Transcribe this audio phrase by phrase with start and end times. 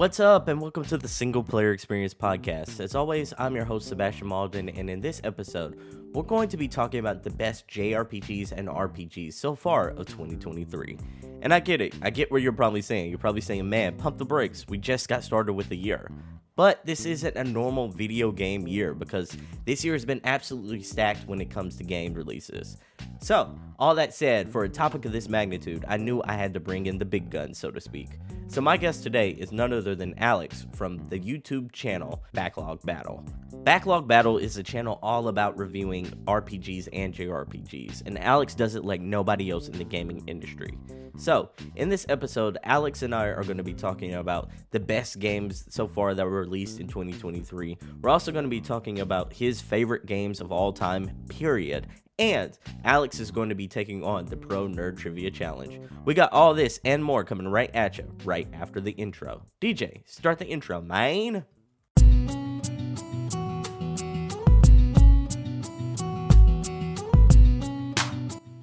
[0.00, 2.80] What's up, and welcome to the Single Player Experience Podcast.
[2.80, 5.78] As always, I'm your host, Sebastian Malden, and in this episode,
[6.14, 10.96] we're going to be talking about the best JRPGs and RPGs so far of 2023.
[11.42, 13.10] And I get it, I get what you're probably saying.
[13.10, 16.10] You're probably saying, man, pump the brakes, we just got started with the year.
[16.56, 19.36] But this isn't a normal video game year because
[19.66, 22.78] this year has been absolutely stacked when it comes to game releases.
[23.20, 26.60] So, all that said, for a topic of this magnitude, I knew I had to
[26.60, 28.08] bring in the big guns, so to speak.
[28.48, 33.24] So, my guest today is none other than Alex from the YouTube channel Backlog Battle.
[33.64, 38.84] Backlog Battle is a channel all about reviewing RPGs and JRPGs, and Alex does it
[38.84, 40.76] like nobody else in the gaming industry.
[41.16, 45.18] So, in this episode, Alex and I are going to be talking about the best
[45.18, 47.76] games so far that were released in 2023.
[48.00, 51.88] We're also going to be talking about his favorite games of all time, period,
[52.20, 55.80] and Alex is going to be taking on the Pro Nerd Trivia Challenge.
[56.04, 59.42] We got all this and more coming right at you right after the intro.
[59.60, 61.46] DJ, start the intro, man.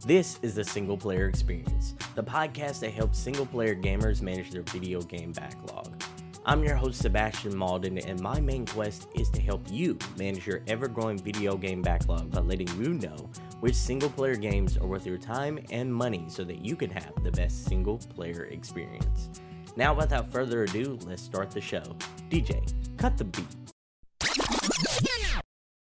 [0.05, 4.61] This is the Single Player Experience, the podcast that helps single player gamers manage their
[4.61, 6.01] video game backlog.
[6.49, 10.61] I'm your host, Sebastian Malden, and my main quest is to help you manage your
[10.67, 13.17] ever growing video game backlog by letting you know
[13.59, 17.11] which single player games are worth your time and money so that you can have
[17.21, 19.29] the best single player experience.
[19.75, 21.83] Now, without further ado, let's start the show.
[22.29, 23.45] DJ, cut the beat.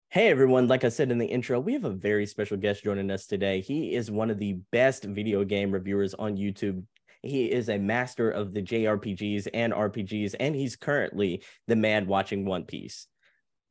[0.10, 3.12] Hey everyone, like I said in the intro, we have a very special guest joining
[3.12, 3.62] us today.
[3.62, 6.84] He is one of the best video game reviewers on YouTube
[7.22, 12.46] he is a master of the JRPGs and RPGs, and he's currently the man watching
[12.46, 13.08] One Piece.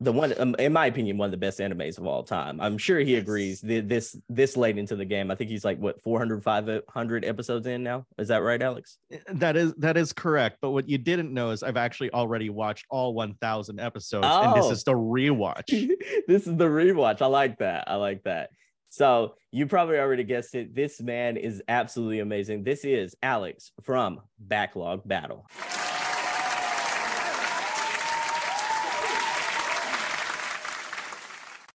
[0.01, 2.61] The one, um, in my opinion, one of the best animes of all time.
[2.61, 3.61] I'm sure he agrees.
[3.61, 7.67] The, this this late into the game, I think he's like what 400, 500 episodes
[7.67, 8.07] in now.
[8.17, 8.99] Is that right, Alex?
[9.11, 10.59] Eh, that is that is correct.
[10.63, 14.43] But what you didn't know is I've actually already watched all 1,000 episodes, oh.
[14.43, 14.71] and this oh.
[14.71, 15.67] is the rewatch.
[16.29, 17.21] this is the rewatch.
[17.21, 17.89] I like that.
[17.89, 18.51] I like that.
[18.91, 20.75] So you probably already guessed it.
[20.75, 22.65] This man is absolutely amazing.
[22.65, 25.47] This is Alex from Backlog Battle.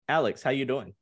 [0.07, 0.93] Alex, how you doing?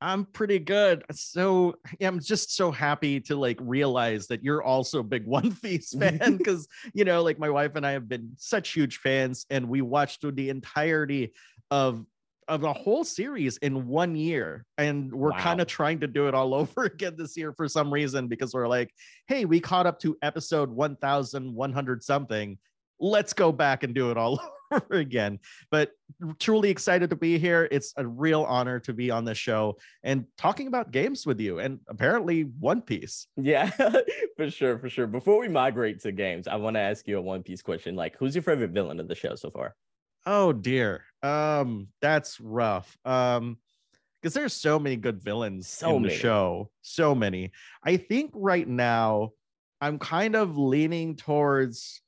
[0.00, 1.04] I'm pretty good.
[1.12, 5.54] So yeah, I'm just so happy to like realize that you're also a big One
[5.56, 9.46] Piece fan because you know, like my wife and I have been such huge fans,
[9.48, 11.32] and we watched through the entirety
[11.70, 12.04] of
[12.48, 15.38] of a whole series in one year and we're wow.
[15.38, 18.52] kind of trying to do it all over again this year for some reason because
[18.52, 18.92] we're like
[19.26, 22.58] hey we caught up to episode 1100 something.
[23.00, 24.40] Let's go back and do it all
[24.72, 25.40] over again.
[25.70, 25.90] But
[26.38, 27.68] truly excited to be here.
[27.70, 31.58] It's a real honor to be on the show and talking about games with you
[31.58, 33.26] and apparently one piece.
[33.36, 33.70] Yeah
[34.36, 35.06] for sure for sure.
[35.06, 37.96] Before we migrate to games i want to ask you a one piece question.
[37.96, 39.74] Like who's your favorite villain of the show so far
[40.26, 41.04] Oh dear.
[41.22, 42.96] Um, that's rough.
[43.04, 43.58] Um,
[44.20, 46.14] because there's so many good villains so in many.
[46.14, 46.70] the show.
[46.82, 47.50] So many.
[47.84, 49.32] I think right now
[49.80, 52.00] I'm kind of leaning towards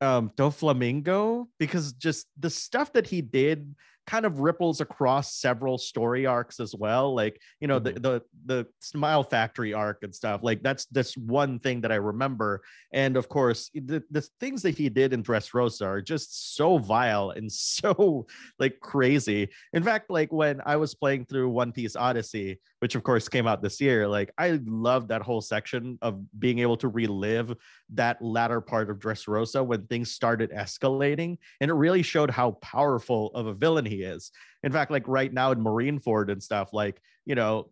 [0.00, 3.74] um Doflamingo because just the stuff that he did
[4.06, 7.94] kind of ripples across several story arcs as well like you know mm-hmm.
[7.94, 11.96] the the the smile factory arc and stuff like that's this one thing that i
[11.96, 12.62] remember
[12.92, 17.30] and of course the, the things that he did in dressrosa are just so vile
[17.30, 18.26] and so
[18.58, 23.02] like crazy in fact like when i was playing through one piece odyssey which of
[23.02, 26.88] course came out this year like i loved that whole section of being able to
[26.88, 27.54] relive
[27.90, 33.30] that latter part of dressrosa when things started escalating and it really showed how powerful
[33.34, 34.30] of a villain he is.
[34.62, 37.70] In fact, like right now in Marineford and stuff, like, you know,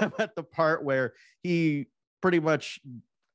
[0.00, 1.86] I'm at the part where he
[2.22, 2.80] pretty much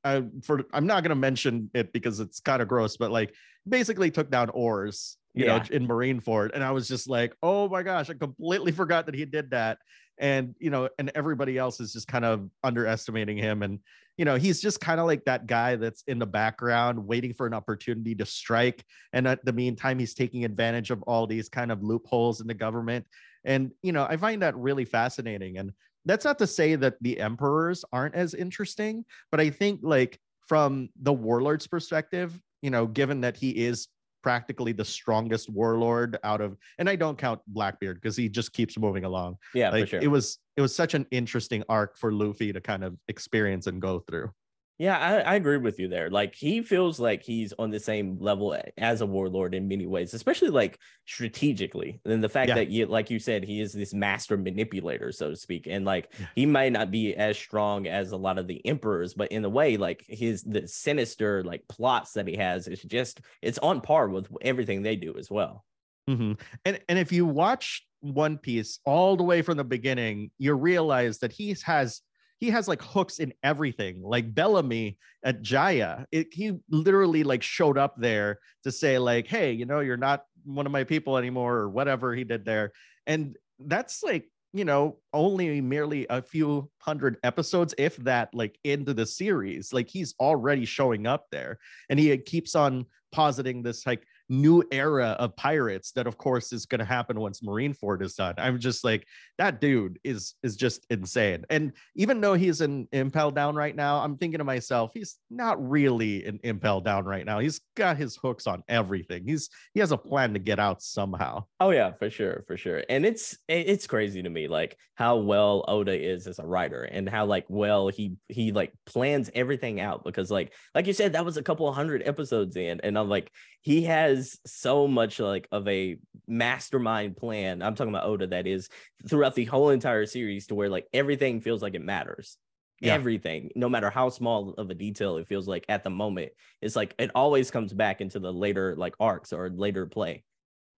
[0.04, 3.34] uh, for I'm not gonna mention it because it's kind of gross, but like
[3.68, 5.58] basically took down oars, you yeah.
[5.58, 6.52] know, in Marineford.
[6.54, 9.80] And I was just like, oh my gosh, I completely forgot that he did that.
[10.20, 13.64] And you know, and everybody else is just kind of underestimating him.
[13.64, 13.80] And
[14.18, 17.48] you know, he's just kind of like that guy that's in the background waiting for
[17.48, 18.84] an opportunity to strike.
[19.14, 22.54] And at the meantime, he's taking advantage of all these kind of loopholes in the
[22.54, 23.06] government.
[23.46, 25.58] And, you know, I find that really fascinating.
[25.58, 25.72] And
[26.04, 30.20] that's not to say that the emperors aren't as interesting, but I think like
[30.50, 33.88] from the warlord's perspective, you know, given that he is
[34.22, 38.78] practically the strongest warlord out of and I don't count Blackbeard because he just keeps
[38.78, 39.38] moving along.
[39.54, 40.02] Yeah, like sure.
[40.02, 43.82] it was it was such an interesting arc for Luffy to kind of experience and
[43.82, 44.32] go through.
[44.80, 46.10] Yeah, I, I, agree with you there.
[46.10, 50.14] Like he feels like he's on the same level as a warlord in many ways,
[50.14, 52.00] especially like strategically.
[52.06, 52.56] And the fact yeah.
[52.56, 55.68] that you, like you said, he is this master manipulator, so to speak.
[55.68, 56.28] And like yeah.
[56.34, 59.50] he might not be as strong as a lot of the emperors, but in a
[59.50, 64.08] way, like his the sinister like plots that he has is just it's on par
[64.08, 65.66] with everything they do as well.
[66.10, 66.34] Mm-hmm.
[66.64, 71.20] And and if you watch One Piece all the way from the beginning, you realize
[71.20, 72.02] that he has
[72.40, 74.02] he has like hooks in everything.
[74.02, 79.52] Like Bellamy at Jaya, it, he literally like showed up there to say like, "Hey,
[79.52, 82.72] you know, you're not one of my people anymore," or whatever he did there.
[83.08, 88.94] And that's like you know only merely a few hundred episodes if that like into
[88.94, 91.60] the series like he's already showing up there
[91.90, 96.66] and he keeps on positing this like new era of pirates that of course is
[96.66, 98.36] going to happen once Marine marineford is done.
[98.38, 99.06] I'm just like
[99.38, 101.46] that dude is is just insane.
[101.50, 105.70] And even though he's in impel down right now i'm thinking to myself he's not
[105.70, 107.40] really in impel down right now.
[107.40, 109.26] He's got his hooks on everything.
[109.26, 111.46] He's he has a plan to get out somehow.
[111.60, 112.84] Oh yeah for sure for sure.
[112.90, 117.08] And it's it's crazy to me like how well oda is as a writer and
[117.08, 121.24] how like well he he like plans everything out because like like you said that
[121.24, 123.32] was a couple hundred episodes in and i'm like
[123.62, 127.62] he has so much like of a mastermind plan.
[127.62, 128.70] I'm talking about Oda that is
[129.08, 132.38] throughout the whole entire series to where like everything feels like it matters.
[132.82, 132.94] Yeah.
[132.94, 136.32] Everything, no matter how small of a detail it feels like at the moment,
[136.62, 140.24] it's like it always comes back into the later like arcs or later play.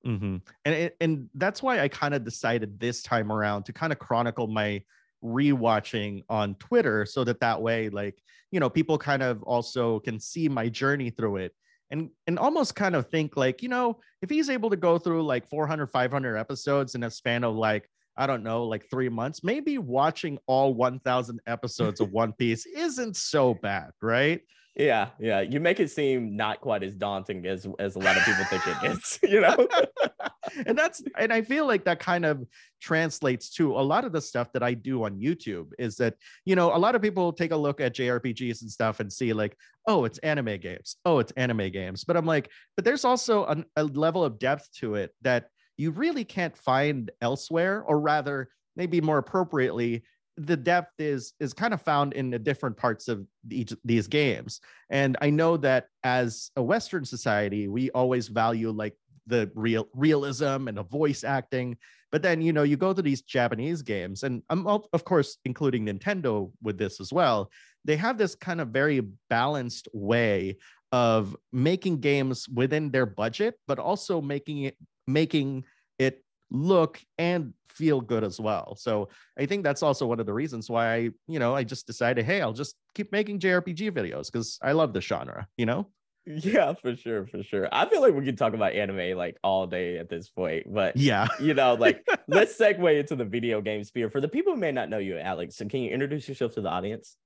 [0.06, 0.38] Mm-hmm.
[0.66, 4.48] And and that's why I kind of decided this time around to kind of chronicle
[4.48, 4.82] my
[5.24, 10.20] rewatching on Twitter so that that way like you know people kind of also can
[10.20, 11.54] see my journey through it
[11.92, 15.24] and and almost kind of think like you know if he's able to go through
[15.24, 19.44] like 400 500 episodes in a span of like i don't know like three months
[19.44, 24.42] maybe watching all 1000 episodes of one piece isn't so bad right
[24.76, 25.42] yeah, yeah.
[25.42, 28.64] You make it seem not quite as daunting as as a lot of people think
[28.68, 29.68] it is, you know.
[30.66, 32.44] and that's and I feel like that kind of
[32.82, 36.16] translates to a lot of the stuff that I do on YouTube is that,
[36.46, 39.34] you know, a lot of people take a look at JRPGs and stuff and see
[39.34, 39.56] like,
[39.88, 40.96] oh, it's anime games.
[41.06, 42.04] Oh, it's anime games.
[42.04, 45.92] But I'm like, but there's also an, a level of depth to it that you
[45.92, 50.04] really can't find elsewhere or rather maybe more appropriately
[50.38, 54.62] the depth is is kind of found in the different parts of each these games
[54.90, 58.96] and i know that as a western society we always value like
[59.28, 61.78] the real realism and the voice acting
[62.12, 65.86] but then you know you go to these japanese games and i'm of course including
[65.86, 67.50] nintendo with this as well
[67.86, 70.58] they have this kind of very balanced way
[70.92, 74.78] of making games within their budget but also making it
[75.08, 75.64] making
[76.00, 78.76] it look and feel good as well.
[78.76, 79.10] So
[79.40, 82.42] I think that's also one of the reasons why you know, I just decided, hey,
[82.42, 85.88] I'll just keep making JRPG videos because I love the genre, you know?
[86.26, 87.68] Yeah, for sure, for sure.
[87.72, 90.96] I feel like we could talk about anime like all day at this point, but
[90.96, 94.10] yeah, you know, like let's segue into the video game sphere.
[94.10, 96.62] For the people who may not know you, Alex, so can you introduce yourself to
[96.62, 97.18] the audience?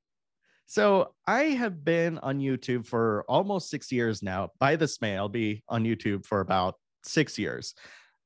[0.66, 4.50] So I have been on YouTube for almost six years now.
[4.60, 7.76] By this May, I'll be on YouTube for about six years.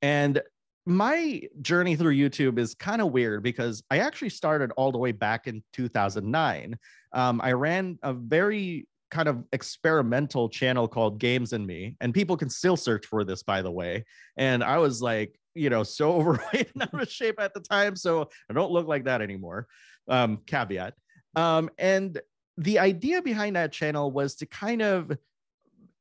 [0.02, 0.42] And
[0.86, 5.12] my journey through YouTube is kind of weird because I actually started all the way
[5.12, 6.78] back in 2009.
[7.12, 12.38] Um, I ran a very kind of experimental channel called Games and Me, and people
[12.38, 14.06] can still search for this, by the way.
[14.38, 17.96] And I was like, you know, so overweight and out of shape at the time,
[17.96, 19.68] so I don't look like that anymore.
[20.08, 20.94] Um, caveat.
[21.36, 22.20] Um, and
[22.58, 25.12] the idea behind that channel was to kind of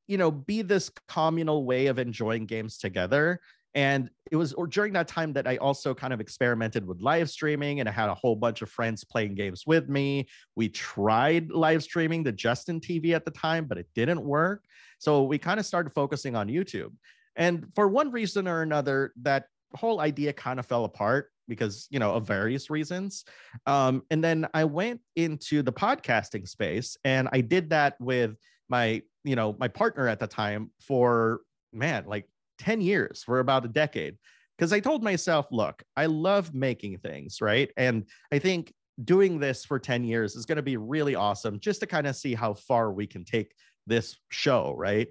[0.08, 3.40] you know be this communal way of enjoying games together
[3.78, 7.30] and it was or during that time that I also kind of experimented with live
[7.30, 10.26] streaming and I had a whole bunch of friends playing games with me.
[10.56, 14.64] We tried live streaming the Justin TV at the time, but it didn't work.
[14.98, 16.90] So we kind of started focusing on YouTube.
[17.36, 19.44] And for one reason or another, that
[19.74, 23.24] whole idea kind of fell apart because, you know, of various reasons.
[23.64, 28.34] Um, and then I went into the podcasting space and I did that with
[28.68, 31.42] my, you know, my partner at the time for
[31.72, 34.16] man, like 10 years, for about a decade.
[34.56, 37.70] Because I told myself, look, I love making things, right?
[37.76, 38.72] And I think
[39.04, 42.16] doing this for 10 years is going to be really awesome just to kind of
[42.16, 43.52] see how far we can take
[43.86, 45.08] this show, right?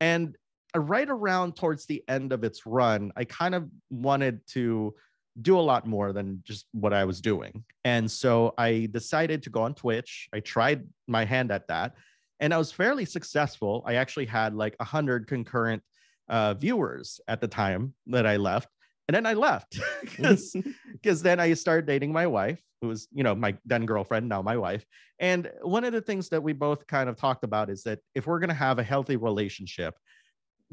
[0.00, 0.36] And
[0.76, 4.94] right around towards the end of its run, I kind of wanted to
[5.40, 7.64] do a lot more than just what I was doing.
[7.84, 10.28] And so I decided to go on Twitch.
[10.34, 11.94] I tried my hand at that
[12.40, 13.82] and I was fairly successful.
[13.86, 15.82] I actually had like 100 concurrent
[16.30, 18.68] uh, viewers at the time that I left.
[19.08, 20.56] and then I left because
[20.92, 24.40] because then I started dating my wife, who was you know my then girlfriend, now
[24.40, 24.86] my wife.
[25.18, 28.26] And one of the things that we both kind of talked about is that if
[28.26, 29.94] we're gonna have a healthy relationship,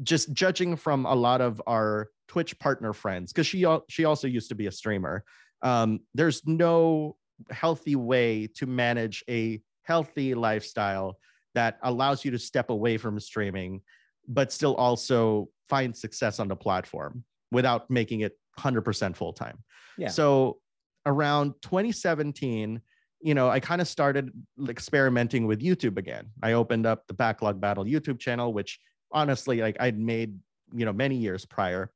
[0.02, 4.48] just judging from a lot of our Twitch partner friends, because she she also used
[4.50, 5.24] to be a streamer.
[5.60, 7.16] Um, there's no
[7.50, 11.18] healthy way to manage a healthy lifestyle
[11.54, 13.80] that allows you to step away from streaming,
[14.28, 19.58] but still also find success on the platform without making it 100% full time.
[19.96, 20.08] Yeah.
[20.08, 20.58] So
[21.06, 22.80] around 2017,
[23.20, 24.30] you know, I kind of started
[24.68, 26.26] experimenting with YouTube again.
[26.42, 28.78] I opened up the Backlog Battle YouTube channel, which
[29.10, 30.38] honestly, like I'd made,
[30.72, 31.90] you know, many years prior.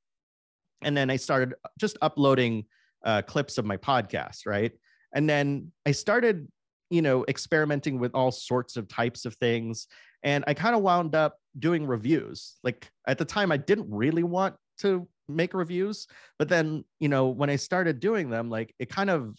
[0.82, 2.64] And then I started just uploading
[3.04, 4.72] uh, clips of my podcast, right?
[5.14, 6.48] And then I started,
[6.90, 9.86] you know, experimenting with all sorts of types of things.
[10.22, 12.56] And I kind of wound up doing reviews.
[12.62, 16.06] Like at the time, I didn't really want to make reviews.
[16.38, 19.36] But then, you know, when I started doing them, like it kind of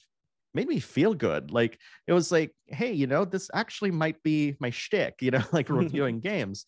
[0.53, 1.51] made me feel good.
[1.51, 5.43] Like it was like, hey, you know, this actually might be my shtick, you know,
[5.51, 6.65] like reviewing games.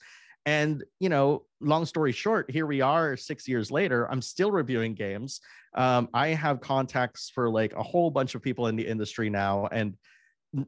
[0.47, 4.09] And, you know, long story short, here we are six years later.
[4.11, 5.41] I'm still reviewing games.
[5.75, 9.67] Um, I have contacts for like a whole bunch of people in the industry now.
[9.71, 9.97] And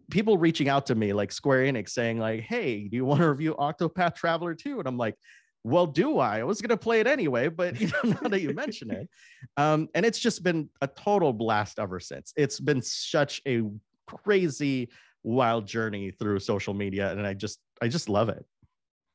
[0.10, 3.30] people reaching out to me, like Square Enix, saying, like, hey, do you want to
[3.30, 4.80] review Octopath Traveler 2?
[4.80, 5.16] And I'm like,
[5.64, 6.40] well, do I?
[6.40, 9.10] I was going to play it anyway, but you know, now that you mention it,
[9.58, 12.34] um, and it's just been a total blast ever since.
[12.38, 13.64] It's been such a
[14.06, 14.90] crazy,
[15.24, 18.46] wild journey through social media, and I just, I just love it.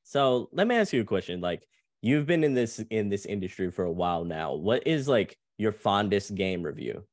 [0.05, 1.41] So let me ask you a question.
[1.41, 1.67] Like,
[2.03, 4.55] you've been in this in this industry for a while now.
[4.55, 7.05] What is like your fondest game review?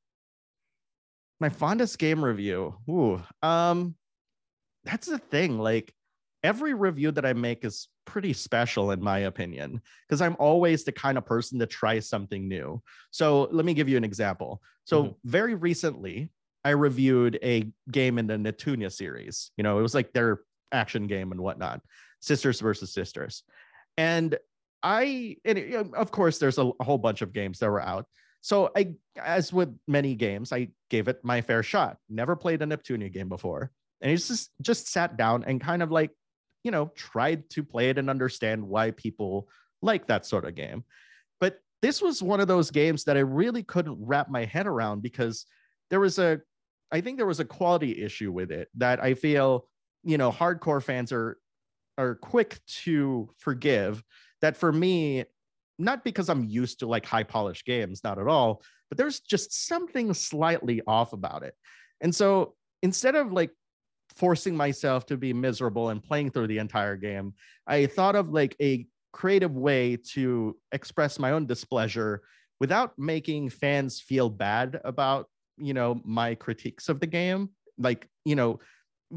[1.39, 2.75] My fondest game review.
[2.89, 3.95] Ooh, um,
[4.83, 5.59] that's the thing.
[5.59, 5.93] Like
[6.43, 10.91] every review that I make is pretty special in my opinion because I'm always the
[10.91, 12.81] kind of person to try something new.
[13.11, 14.61] So let me give you an example.
[14.85, 15.13] So mm-hmm.
[15.25, 16.31] very recently,
[16.63, 19.51] I reviewed a game in the Neptunia series.
[19.57, 20.41] You know, it was like their
[20.71, 21.81] action game and whatnot,
[22.19, 23.43] Sisters versus Sisters,
[23.97, 24.37] and
[24.83, 28.05] I and of course there's a, a whole bunch of games that were out.
[28.41, 31.97] So I, as with many games, I gave it my fair shot.
[32.09, 35.91] Never played a Neptunia game before, and it's just just sat down and kind of
[35.91, 36.11] like
[36.63, 39.47] you know, tried to play it and understand why people
[39.81, 40.83] like that sort of game.
[41.39, 45.01] But this was one of those games that I really couldn't wrap my head around
[45.01, 45.45] because
[45.89, 46.41] there was a,
[46.91, 49.67] I think there was a quality issue with it that I feel,
[50.03, 51.37] you know, hardcore fans are
[51.97, 54.03] are quick to forgive.
[54.41, 55.25] That for me,
[55.79, 59.67] not because I'm used to like high polished games, not at all, but there's just
[59.67, 61.55] something slightly off about it.
[62.01, 63.51] And so instead of like
[64.15, 67.33] forcing myself to be miserable and playing through the entire game.
[67.67, 72.21] I thought of like a creative way to express my own displeasure
[72.59, 77.49] without making fans feel bad about, you know, my critiques of the game.
[77.77, 78.59] Like, you know,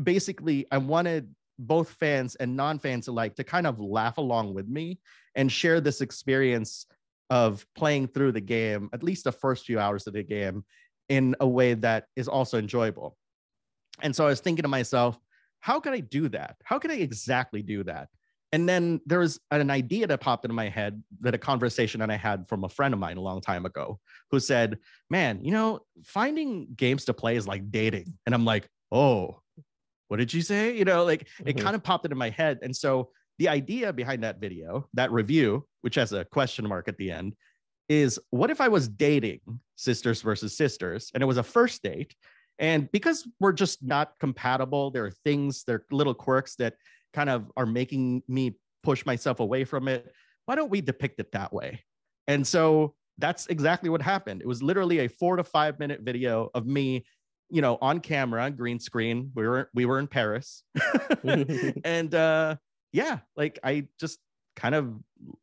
[0.00, 5.00] basically I wanted both fans and non-fans alike to kind of laugh along with me
[5.34, 6.86] and share this experience
[7.30, 10.64] of playing through the game, at least the first few hours of the game,
[11.08, 13.16] in a way that is also enjoyable.
[14.02, 15.18] And so I was thinking to myself,
[15.60, 16.56] how could I do that?
[16.64, 18.08] How could I exactly do that?
[18.52, 22.10] And then there was an idea that popped into my head that a conversation that
[22.10, 23.98] I had from a friend of mine a long time ago
[24.30, 28.12] who said, Man, you know, finding games to play is like dating.
[28.26, 29.40] And I'm like, Oh,
[30.08, 30.76] what did you say?
[30.76, 31.48] You know, like mm-hmm.
[31.48, 32.58] it kind of popped into my head.
[32.60, 33.10] And so
[33.42, 37.34] the idea behind that video, that review, which has a question mark at the end,
[37.88, 39.40] is what if I was dating
[39.74, 42.14] sisters versus sisters and it was a first date
[42.60, 46.74] and because we're just not compatible, there are things, there are little quirks that
[47.12, 50.12] kind of are making me push myself away from it.
[50.46, 51.82] Why don't we depict it that way?
[52.28, 54.42] And so that's exactly what happened.
[54.42, 57.04] It was literally a four to five minute video of me,
[57.50, 59.32] you know, on camera, green screen.
[59.34, 60.62] We were we were in Paris,
[61.24, 62.56] and uh,
[62.92, 64.18] yeah, like I just
[64.56, 64.94] kind of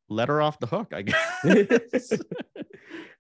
[0.07, 2.13] let her off the hook, I guess.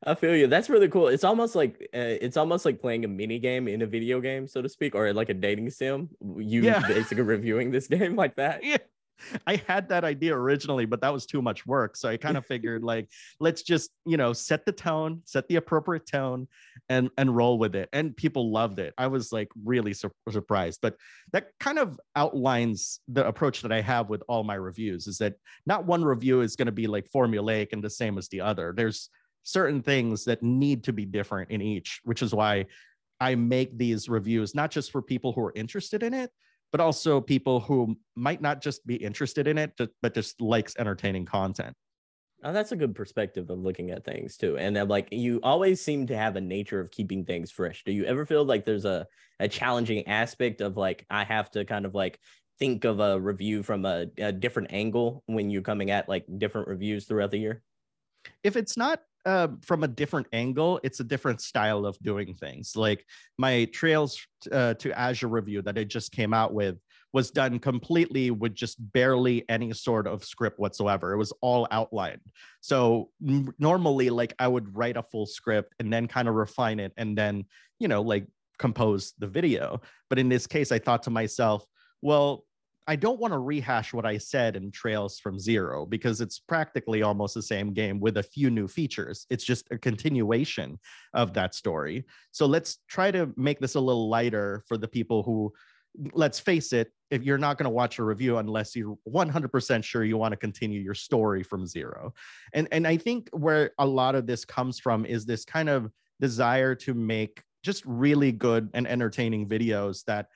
[0.05, 0.47] I feel you.
[0.47, 1.09] That's really cool.
[1.09, 4.47] It's almost like uh, it's almost like playing a mini game in a video game,
[4.47, 6.09] so to speak, or like a dating sim.
[6.37, 6.87] You yeah.
[6.87, 8.63] basically reviewing this game like that.
[8.63, 8.77] Yeah.
[9.47, 11.95] I had that idea originally, but that was too much work.
[11.95, 13.09] So I kind of figured like,
[13.39, 16.47] let's just, you know, set the tone, set the appropriate tone
[16.89, 17.89] and and roll with it.
[17.93, 18.93] And people loved it.
[18.97, 20.79] I was like really sur- surprised.
[20.81, 20.95] But
[21.33, 25.35] that kind of outlines the approach that I have with all my reviews is that
[25.65, 28.73] not one review is going to be like formulaic and the same as the other.
[28.75, 29.09] There's
[29.43, 32.65] certain things that need to be different in each, which is why
[33.19, 36.31] I make these reviews not just for people who are interested in it,
[36.71, 41.25] but also people who might not just be interested in it, but just likes entertaining
[41.25, 41.75] content.
[42.41, 44.57] Oh, that's a good perspective of looking at things too.
[44.57, 47.83] And then, like, you always seem to have a nature of keeping things fresh.
[47.83, 49.05] Do you ever feel like there's a,
[49.41, 52.17] a challenging aspect of like, I have to kind of like
[52.57, 56.69] think of a review from a, a different angle when you're coming at like different
[56.69, 57.61] reviews throughout the year?
[58.41, 62.75] If it's not uh, from a different angle, it's a different style of doing things.
[62.75, 63.05] Like
[63.37, 64.19] my Trails
[64.51, 66.77] uh, to Azure review that I just came out with
[67.13, 71.13] was done completely with just barely any sort of script whatsoever.
[71.13, 72.21] It was all outlined.
[72.61, 73.09] So
[73.59, 77.15] normally, like I would write a full script and then kind of refine it and
[77.17, 77.45] then,
[77.79, 78.25] you know, like
[78.57, 79.81] compose the video.
[80.09, 81.65] But in this case, I thought to myself,
[82.01, 82.45] well,
[82.89, 87.03] I don't want to rehash what I said in Trails from Zero because it's practically
[87.03, 89.27] almost the same game with a few new features.
[89.29, 90.79] It's just a continuation
[91.13, 92.05] of that story.
[92.31, 95.53] So let's try to make this a little lighter for the people who
[96.13, 100.03] let's face it, if you're not going to watch a review unless you're 100% sure
[100.03, 102.11] you want to continue your story from zero.
[102.53, 105.91] And and I think where a lot of this comes from is this kind of
[106.19, 110.29] desire to make just really good and entertaining videos that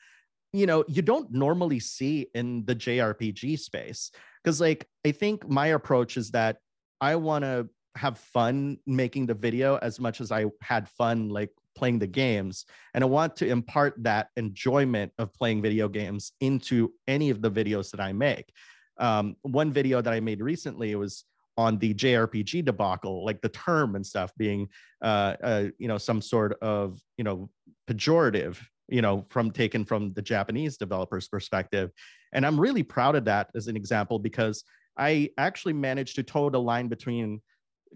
[0.53, 4.11] you know you don't normally see in the JRPG space
[4.43, 6.57] because like I think my approach is that
[7.01, 11.49] I want to have fun making the video as much as I had fun like
[11.75, 16.93] playing the games and i want to impart that enjoyment of playing video games into
[17.07, 18.51] any of the videos that i make.
[18.97, 21.25] Um, one video that i made recently it was
[21.57, 24.67] on the jrpg debacle like the term and stuff being
[25.03, 27.49] uh, uh, you know some sort of you know
[27.87, 28.59] pejorative
[28.93, 31.91] you know from taken from the japanese developers perspective
[32.31, 34.63] and i'm really proud of that as an example because
[34.97, 37.41] i actually managed to toe the line between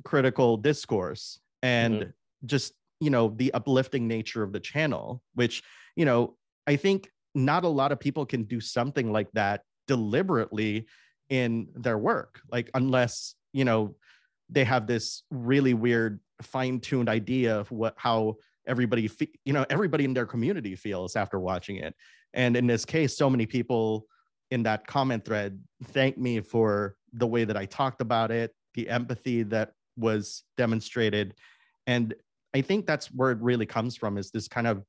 [0.04, 2.10] critical discourse and mm-hmm.
[2.48, 5.62] just you know the uplifting nature of the channel which
[5.96, 6.36] you know
[6.66, 10.88] i think not a lot of people can do something like that deliberately
[11.30, 13.96] in their work like unless you know
[14.50, 18.36] they have this really weird fine-tuned idea of what how
[18.68, 21.96] everybody fe- you know everybody in their community feels after watching it
[22.34, 24.06] and in this case so many people
[24.52, 28.88] in that comment thread thanked me for the way that i talked about it the
[28.90, 31.34] empathy that was demonstrated
[31.88, 32.14] and
[32.54, 34.84] I think that's where it really comes from is this kind of,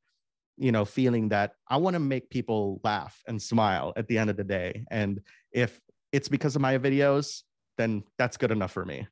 [0.57, 4.31] you know, feeling that I want to make people laugh and smile at the end
[4.31, 4.85] of the day.
[4.91, 5.21] And
[5.53, 5.81] if
[6.13, 7.43] it's because of my videos,
[7.77, 9.07] then that's good enough for me.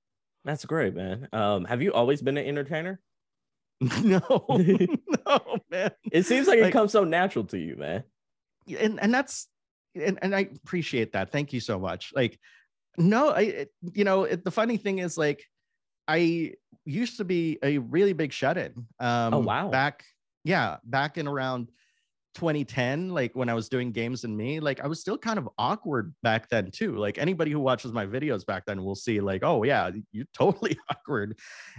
[0.45, 1.29] That's great, man.
[1.33, 3.01] Um, have you always been an entertainer?
[4.03, 5.91] no, no, man.
[6.11, 8.05] It seems like, like, it comes so natural to you, man.
[8.79, 9.49] And and that's
[9.95, 11.31] and, and I appreciate that.
[11.31, 12.13] Thank you so much.
[12.15, 12.39] Like,
[12.97, 15.45] no, I you know, it, the funny thing is like
[16.09, 16.53] I
[16.85, 18.73] used to be a really big shut-in.
[19.01, 19.69] Oh, um, oh wow!
[19.69, 20.05] Back,
[20.45, 21.71] yeah, back in around
[22.37, 25.49] 2010, like when I was doing games and me, like I was still kind of
[25.59, 26.97] awkward back then too.
[26.97, 30.79] Like anybody who watches my videos back then will see, like, oh yeah, you're totally
[30.91, 31.39] awkward.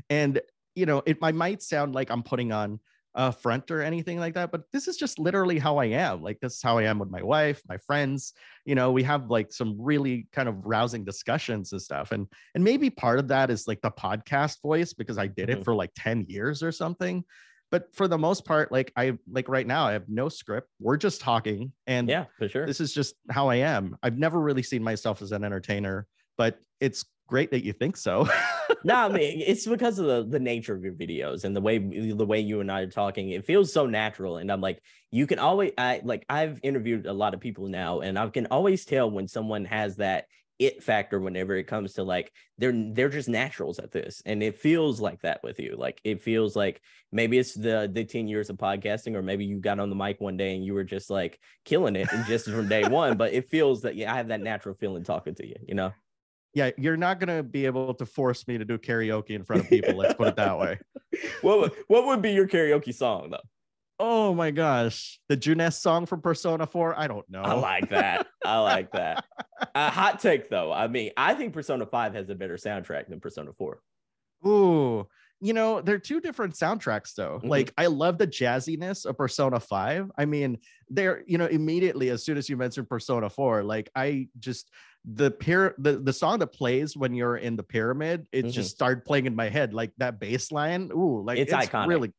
[0.10, 0.42] And
[0.78, 2.80] you know, it I might sound like I'm putting on
[3.16, 6.22] a front or anything like that but this is just literally how i am.
[6.22, 8.34] Like this is how i am with my wife my friends.
[8.64, 12.12] You know we have like some really kind of rousing discussions and stuff.
[12.12, 15.62] And and maybe part of that is like the podcast voice because i did mm-hmm.
[15.62, 17.24] it for like 10 years or something.
[17.72, 20.70] But for the most part like i like right now i have no script.
[20.80, 22.68] We're just talking and yeah for sure.
[22.68, 23.98] this is just how i am.
[24.04, 26.06] I've never really seen myself as an entertainer
[26.38, 28.30] but it's great that you think so
[28.88, 31.78] no, I mean it's because of the, the nature of your videos and the way
[31.78, 33.32] the way you and I are talking.
[33.32, 37.14] It feels so natural, and I'm like, you can always I like I've interviewed a
[37.14, 40.26] lot of people now, and I can always tell when someone has that
[40.60, 44.58] it factor whenever it comes to like they're they're just naturals at this and it
[44.58, 48.50] feels like that with you like it feels like maybe it's the the 10 years
[48.50, 51.12] of podcasting or maybe you got on the mic one day and you were just
[51.12, 54.30] like killing it and just from day one but it feels that yeah i have
[54.30, 55.94] that natural feeling talking to you you know
[56.58, 59.70] yeah, you're not gonna be able to force me to do karaoke in front of
[59.70, 59.96] people.
[59.96, 60.80] let's put it that way.
[61.42, 63.38] What what would be your karaoke song though?
[64.00, 67.00] Oh my gosh, the Junes song from Persona 4.
[67.00, 67.42] I don't know.
[67.42, 68.28] I like that.
[68.46, 69.24] I like that.
[69.62, 70.72] A uh, hot take though.
[70.72, 73.80] I mean, I think Persona 5 has a better soundtrack than Persona 4.
[74.46, 75.08] Ooh,
[75.40, 77.38] you know, they're two different soundtracks though.
[77.38, 77.48] Mm-hmm.
[77.48, 80.12] Like I love the jazziness of Persona 5.
[80.18, 80.58] I mean,
[80.90, 84.70] they're, you know, immediately as soon as you mentioned Persona 4, like I just
[85.06, 88.50] the pyra- the, the song that plays when you're in the pyramid, it mm-hmm.
[88.50, 90.92] just started playing in my head, like that bass line.
[90.94, 91.88] Ooh, like it's, it's iconic.
[91.88, 92.14] really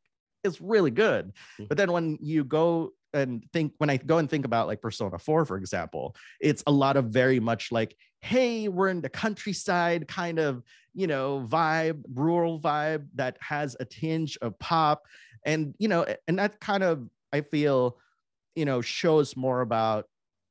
[0.45, 1.27] it's really good.
[1.29, 1.65] Mm-hmm.
[1.69, 5.19] But then when you go and think when I go and think about like Persona
[5.19, 10.09] 4, for example, it's a lot of very much like, hey, we're in the countryside
[10.09, 10.63] kind of,
[10.99, 15.05] you know, vibe, rural vibe that has a tinge of pop.
[15.47, 17.99] And, you know, and that kind of, I feel,
[18.57, 20.07] you know, shows more about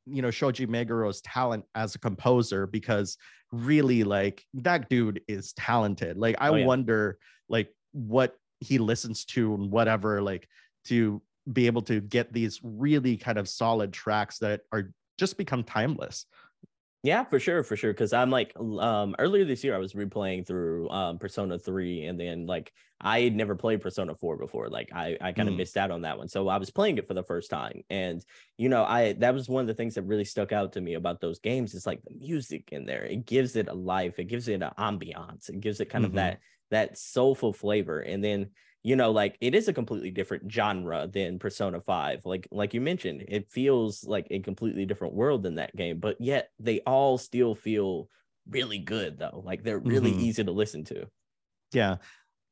[0.10, 3.17] you know shoji meguro's talent as a composer because
[3.51, 6.17] really like that dude is talented.
[6.17, 6.65] Like I oh, yeah.
[6.65, 7.17] wonder
[7.49, 10.47] like what he listens to and whatever like
[10.86, 15.63] to be able to get these really kind of solid tracks that are just become
[15.63, 16.25] timeless.
[17.03, 17.93] Yeah, for sure, for sure.
[17.93, 22.19] Because I'm like, um, earlier this year I was replaying through um Persona Three, and
[22.19, 24.69] then like I had never played Persona Four before.
[24.69, 25.60] Like I, I kind of mm.
[25.60, 27.83] missed out on that one, so I was playing it for the first time.
[27.89, 28.25] And
[28.57, 30.95] you know, I that was one of the things that really stuck out to me
[30.95, 31.75] about those games.
[31.75, 33.05] Is like the music in there.
[33.05, 34.17] It gives it a life.
[34.17, 35.49] It gives it an ambiance.
[35.49, 36.12] It gives it kind mm-hmm.
[36.12, 36.39] of that
[36.71, 37.99] that soulful flavor.
[37.99, 38.49] And then
[38.88, 42.80] you know like it is a completely different genre than persona 5 like like you
[42.80, 47.17] mentioned it feels like a completely different world than that game but yet they all
[47.17, 48.08] still feel
[48.50, 50.21] really good though like they're really mm-hmm.
[50.21, 51.06] easy to listen to
[51.73, 51.97] yeah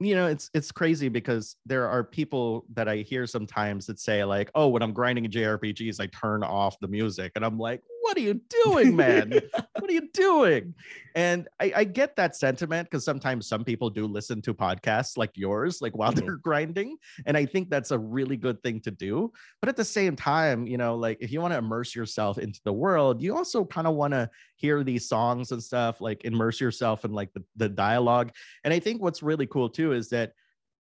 [0.01, 4.25] you know it's it's crazy because there are people that i hear sometimes that say
[4.25, 8.17] like oh when i'm grinding jrpgs i turn off the music and i'm like what
[8.17, 9.31] are you doing, man?
[9.79, 10.75] what are you doing?
[11.15, 15.31] And I, I get that sentiment because sometimes some people do listen to podcasts like
[15.33, 16.23] yours, like while mm-hmm.
[16.23, 16.97] they're grinding.
[17.25, 19.33] And I think that's a really good thing to do.
[19.59, 22.61] But at the same time, you know, like if you want to immerse yourself into
[22.63, 26.61] the world, you also kind of want to hear these songs and stuff, like immerse
[26.61, 28.33] yourself in like the, the dialogue.
[28.63, 30.33] And I think what's really cool too is that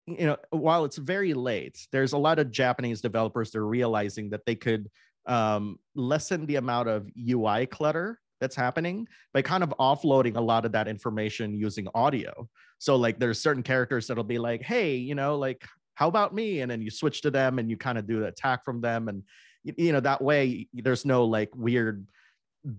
[0.06, 4.44] you know while it's very late there's a lot of japanese developers they're realizing that
[4.44, 4.90] they could
[5.26, 10.64] um, lessen the amount of UI clutter that's happening by kind of offloading a lot
[10.64, 12.48] of that information using audio.
[12.78, 16.60] So like there's certain characters that'll be like, hey, you know, like how about me?
[16.60, 19.08] And then you switch to them and you kind of do the attack from them.
[19.08, 19.22] And
[19.62, 22.06] you know, that way there's no like weird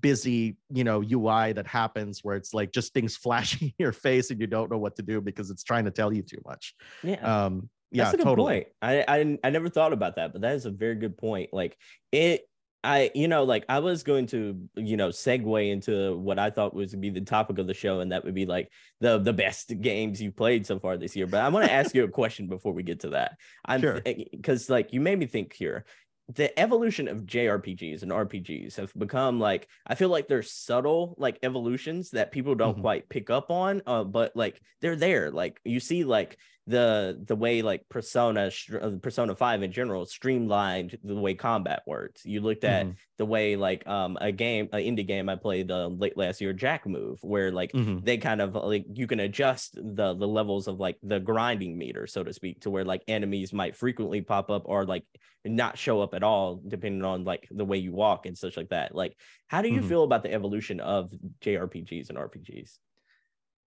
[0.02, 4.32] busy, you know, UI that happens where it's like just things flashing in your face
[4.32, 6.76] and you don't know what to do because it's trying to tell you too much.
[7.04, 7.46] Yeah.
[7.46, 8.54] Um, yeah, that's a good totally.
[8.54, 8.68] point.
[8.82, 11.54] I, I I never thought about that, but that is a very good point.
[11.54, 11.78] Like
[12.12, 12.48] it,
[12.84, 16.74] I you know like I was going to you know segue into what I thought
[16.74, 19.34] was to be the topic of the show, and that would be like the the
[19.34, 21.28] best games you played so far this year.
[21.28, 23.38] But I want to ask you a question before we get to that.
[23.66, 24.76] I'm because sure.
[24.76, 25.86] like you made me think here
[26.30, 31.38] the evolution of JRPGs and RPGs have become like I feel like they're subtle like
[31.44, 32.82] evolutions that people don't mm-hmm.
[32.82, 37.36] quite pick up on uh, but like they're there like you see like the the
[37.36, 38.50] way like persona
[38.82, 42.96] uh, persona 5 in general streamlined the way combat works you looked at mm-hmm.
[43.18, 46.54] the way like um a game an indie game i played uh, late last year
[46.54, 48.00] jack move where like mm-hmm.
[48.04, 52.08] they kind of like you can adjust the the levels of like the grinding meter
[52.08, 55.04] so to speak to where like enemies might frequently pop up or like
[55.44, 58.70] not show up at all depending on like the way you walk and such like
[58.70, 59.90] that like how do you mm-hmm.
[59.90, 62.78] feel about the evolution of jrpgs and rpgs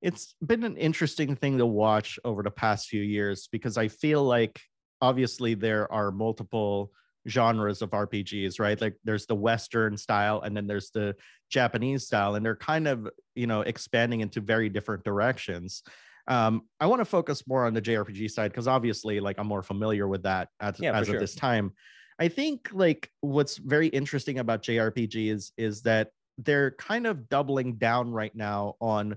[0.03, 4.23] it's been an interesting thing to watch over the past few years because I feel
[4.23, 4.61] like
[5.01, 6.93] obviously there are multiple
[7.29, 8.81] genres of RPGs, right?
[8.81, 11.17] Like there's the Western style and then there's the
[11.51, 15.83] Japanese style, and they're kind of, you know, expanding into very different directions.
[16.29, 19.63] Um, I want to focus more on the JRPG side because obviously, like, I'm more
[19.63, 21.21] familiar with that as, yeah, as of sure.
[21.21, 21.73] this time.
[22.19, 28.11] I think like what's very interesting about JRPGs is that they're kind of doubling down
[28.11, 29.17] right now on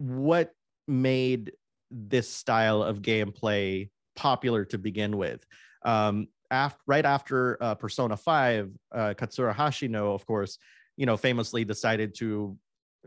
[0.00, 0.52] what
[0.88, 1.52] made
[1.90, 5.44] this style of gameplay popular to begin with.
[5.84, 10.58] Um, after, right after uh, Persona 5, uh, Katsura Hashino, of course,
[10.96, 12.56] you know, famously decided to,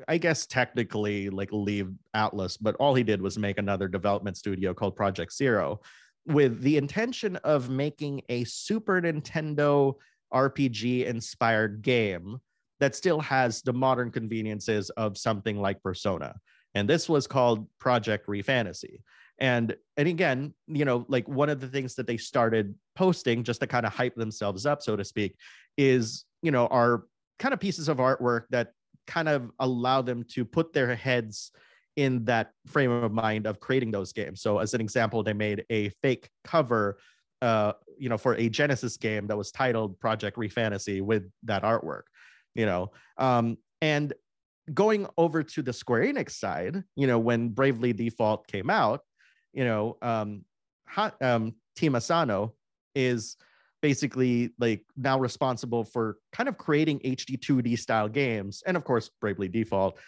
[0.07, 4.73] I guess, technically like leave Atlus, but all he did was make another development studio
[4.73, 5.81] called Project Zero
[6.27, 9.95] with the intention of making a Super Nintendo
[10.33, 12.37] RPG inspired game
[12.79, 16.35] that still has the modern conveniences of something like Persona
[16.75, 19.01] and this was called Project Refantasy.
[19.39, 23.61] And and again, you know, like one of the things that they started posting just
[23.61, 25.35] to kind of hype themselves up, so to speak,
[25.77, 27.05] is you know, are
[27.39, 28.73] kind of pieces of artwork that
[29.07, 31.51] kind of allow them to put their heads
[31.95, 34.41] in that frame of mind of creating those games.
[34.41, 36.97] So as an example, they made a fake cover
[37.43, 42.03] uh, you know, for a Genesis game that was titled Project Refantasy with that artwork,
[42.55, 42.91] you know.
[43.17, 44.13] Um, and
[44.73, 49.01] going over to the Square Enix side, you know, when Bravely Default came out,
[49.53, 50.45] you know, um,
[50.87, 52.53] ha- um, Team Asano
[52.95, 53.37] is
[53.81, 59.09] basically like now responsible for kind of creating HD 2D style games, and of course,
[59.19, 59.99] Bravely Default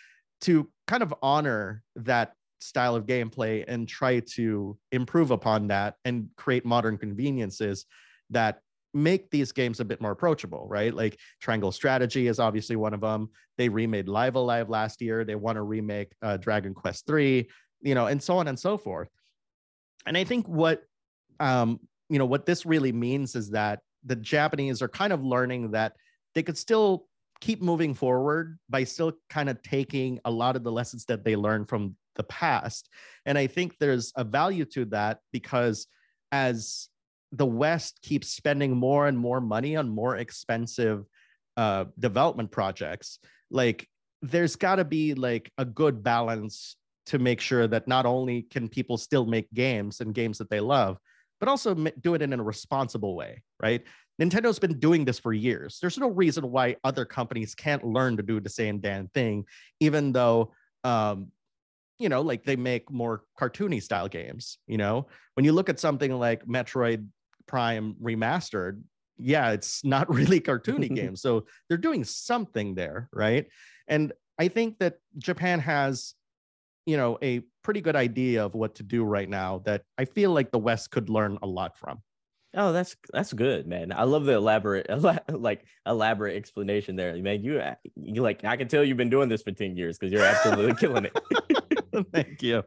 [0.42, 6.30] to kind of honor that style of gameplay and try to improve upon that and
[6.38, 7.86] create modern conveniences
[8.30, 8.60] that
[8.96, 10.94] make these games a bit more approachable, right?
[10.94, 13.30] Like Triangle Strategy is obviously one of them.
[13.58, 15.26] They remade Live A Live last year.
[15.26, 17.48] They want to remake uh, Dragon Quest 3,
[17.82, 19.10] you know, and so on and so forth.
[20.06, 20.84] And I think what
[21.40, 21.80] um,
[22.10, 25.94] you know, what this really means is that the Japanese are kind of learning that
[26.34, 27.08] they could still
[27.42, 31.36] keep moving forward by still kind of taking a lot of the lessons that they
[31.36, 32.90] learned from the past.
[33.26, 35.88] And I think there's a value to that because
[36.32, 36.90] as
[37.36, 41.06] the West keeps spending more and more money on more expensive
[41.58, 43.20] uh, development projects,
[43.50, 43.88] like
[44.22, 48.68] there's got to be like a good balance to make sure that not only can
[48.68, 50.98] people still make games and games that they love,
[51.40, 53.84] but also do it in a responsible way, right?
[54.20, 55.78] Nintendo's been doing this for years.
[55.82, 59.46] There's no reason why other companies can't learn to do the same damn thing,
[59.82, 61.32] even though, um,
[62.00, 64.58] you know, like they make more cartoony style games.
[64.68, 67.08] You know, when you look at something like Metroid
[67.48, 68.82] Prime Remastered,
[69.18, 71.22] yeah, it's not really cartoony games.
[71.22, 73.48] So they're doing something there, right?
[73.88, 76.14] And I think that Japan has,
[76.86, 80.32] you know, a pretty good idea of what to do right now that I feel
[80.32, 82.02] like the West could learn a lot from.
[82.58, 83.92] Oh, that's that's good, man.
[83.92, 84.88] I love the elaborate,
[85.30, 87.44] like elaborate explanation there, man.
[87.44, 87.62] You
[87.96, 90.76] you like I can tell you've been doing this for ten years because you're absolutely
[90.76, 92.06] killing it.
[92.14, 92.64] Thank you.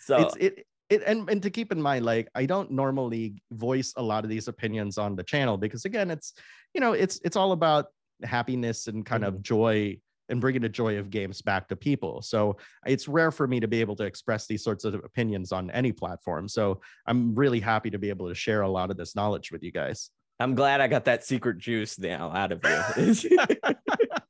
[0.00, 0.66] So it's it.
[0.88, 4.30] It, and, and to keep in mind like i don't normally voice a lot of
[4.30, 6.32] these opinions on the channel because again it's
[6.74, 7.86] you know it's it's all about
[8.22, 9.34] happiness and kind mm-hmm.
[9.34, 12.20] of joy and bringing the joy of games back to people.
[12.22, 15.70] So it's rare for me to be able to express these sorts of opinions on
[15.70, 16.48] any platform.
[16.48, 19.62] So I'm really happy to be able to share a lot of this knowledge with
[19.62, 20.10] you guys.
[20.38, 23.14] I'm glad I got that secret juice now out of you.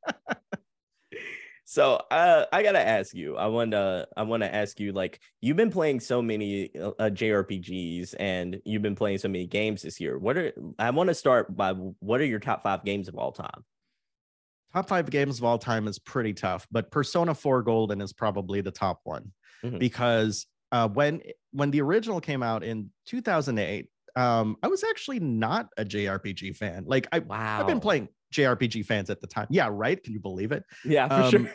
[1.66, 3.36] so uh, I gotta ask you.
[3.36, 4.08] I want to.
[4.16, 4.92] I want to ask you.
[4.92, 9.82] Like you've been playing so many uh, JRPGs, and you've been playing so many games
[9.82, 10.16] this year.
[10.16, 10.52] What are?
[10.78, 13.64] I want to start by what are your top five games of all time?
[14.72, 18.60] top five games of all time is pretty tough, but Persona 4 Golden is probably
[18.60, 19.32] the top one
[19.64, 19.78] mm-hmm.
[19.78, 25.68] because uh, when when the original came out in 2008, um, I was actually not
[25.76, 26.84] a JRPG fan.
[26.86, 27.60] Like I, wow.
[27.60, 29.46] I've been playing JRPG fans at the time.
[29.50, 30.02] Yeah, right.
[30.02, 30.64] Can you believe it?
[30.84, 31.54] Yeah, for um, sure.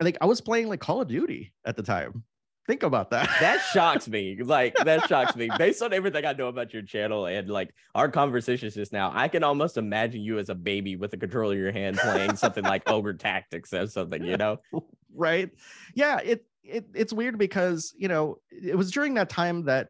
[0.00, 2.24] I think I was playing like Call of Duty at the time.
[2.68, 3.30] Think about that.
[3.40, 4.38] that shocks me.
[4.42, 5.48] Like that shocks me.
[5.58, 9.26] Based on everything I know about your channel and like our conversations just now, I
[9.28, 12.62] can almost imagine you as a baby with a controller in your hand playing something
[12.62, 14.60] like Ogre Tactics or something, you know?
[15.14, 15.50] Right.
[15.94, 16.18] Yeah.
[16.18, 19.88] It, it it's weird because, you know, it was during that time that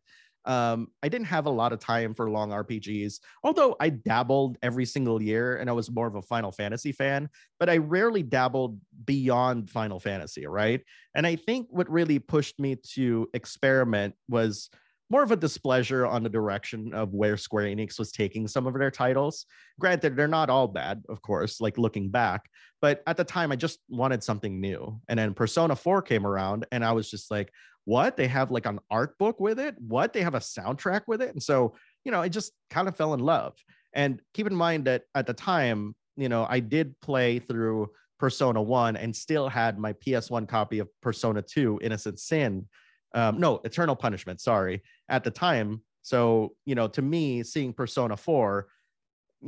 [0.49, 4.87] um, I didn't have a lot of time for long RPGs, although I dabbled every
[4.87, 7.29] single year and I was more of a Final Fantasy fan,
[7.61, 10.81] but I rarely dabbled beyond Final Fantasy, right?
[11.15, 14.71] And I think what really pushed me to experiment was
[15.11, 18.75] more of a displeasure on the direction of where Square Enix was taking some of
[18.79, 19.45] their titles.
[19.79, 22.49] Granted, they're not all bad, of course, like looking back,
[22.81, 25.01] but at the time I just wanted something new.
[25.09, 27.53] And then Persona 4 came around and I was just like,
[27.89, 28.19] what?
[28.19, 29.75] They have like an art book with it?
[29.79, 30.13] What?
[30.13, 31.31] They have a soundtrack with it?
[31.31, 31.75] And so,
[32.05, 33.55] you know, I just kind of fell in love.
[33.95, 38.61] And keep in mind that at the time, you know, I did play through Persona
[38.61, 42.69] 1 and still had my PS1 copy of Persona 2 Innocent Sin.
[43.15, 45.83] Um, no, Eternal Punishment, sorry, at the time.
[46.03, 48.69] So, you know, to me, seeing Persona 4,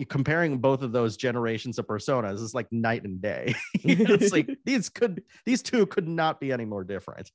[0.09, 3.55] comparing both of those generations of personas is like night and day.
[3.75, 7.31] it's like these could these two could not be any more different.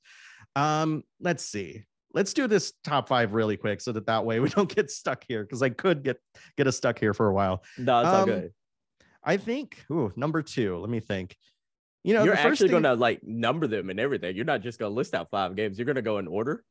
[0.55, 1.83] Um, let's see.
[2.13, 5.23] Let's do this top five really quick so that that way we don't get stuck
[5.27, 6.17] here because I could get
[6.57, 7.63] get us stuck here for a while.
[7.77, 8.51] No, it's um, all good.
[9.23, 9.83] I think.
[9.91, 10.77] Ooh, number two.
[10.77, 11.35] Let me think.
[12.03, 14.35] You know, you're actually thing, gonna like number them and everything.
[14.35, 15.79] You're not just gonna list out five games.
[15.79, 16.63] You're gonna go in order.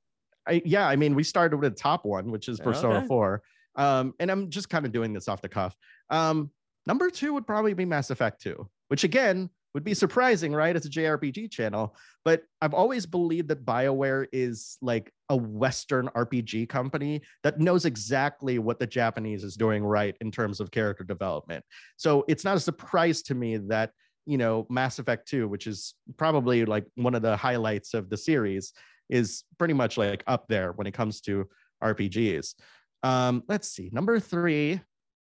[0.46, 3.06] I, yeah, I mean, we started with the top one, which is Persona okay.
[3.06, 3.42] 4.
[3.76, 5.74] Um, and I'm just kind of doing this off the cuff.
[6.10, 6.50] Um,
[6.86, 10.76] number two would probably be Mass Effect 2, which again would be surprising, right?
[10.76, 16.68] It's a JRPG channel, but I've always believed that BioWare is like a Western RPG
[16.68, 21.64] company that knows exactly what the Japanese is doing right in terms of character development.
[21.96, 23.90] So it's not a surprise to me that,
[24.26, 28.16] you know, Mass Effect 2, which is probably like one of the highlights of the
[28.16, 28.72] series,
[29.10, 31.46] is pretty much like up there when it comes to
[31.82, 32.54] RPGs.
[33.02, 34.80] Um, let's see, number three,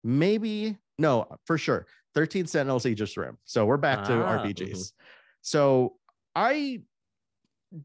[0.04, 1.86] maybe no, for sure.
[2.14, 3.38] 13 Sentinels Aegis Rim.
[3.44, 4.70] So we're back ah, to RPGs.
[4.70, 5.04] Mm-hmm.
[5.42, 5.94] So
[6.34, 6.82] I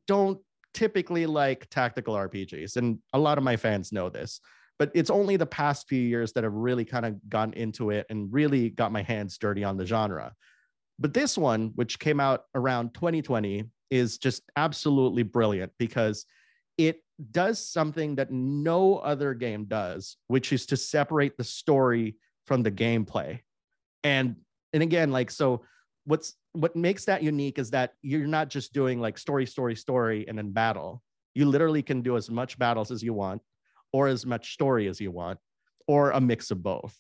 [0.08, 0.40] don't
[0.74, 4.40] typically like tactical RPGs, and a lot of my fans know this.
[4.78, 8.06] But it's only the past few years that I've really kind of gone into it
[8.10, 10.34] and really got my hands dirty on the genre.
[11.00, 16.26] But this one, which came out around 2020, is just absolutely brilliant because
[16.78, 22.16] it does something that no other game does, which is to separate the story
[22.46, 23.42] from the gameplay
[24.04, 24.36] and
[24.74, 25.64] and again like so
[26.06, 30.26] what's what makes that unique is that you're not just doing like story story story
[30.28, 31.04] and then battle
[31.36, 33.42] you literally can do as much battles as you want
[33.94, 35.40] or as much story as you want
[35.88, 36.96] or a mix of both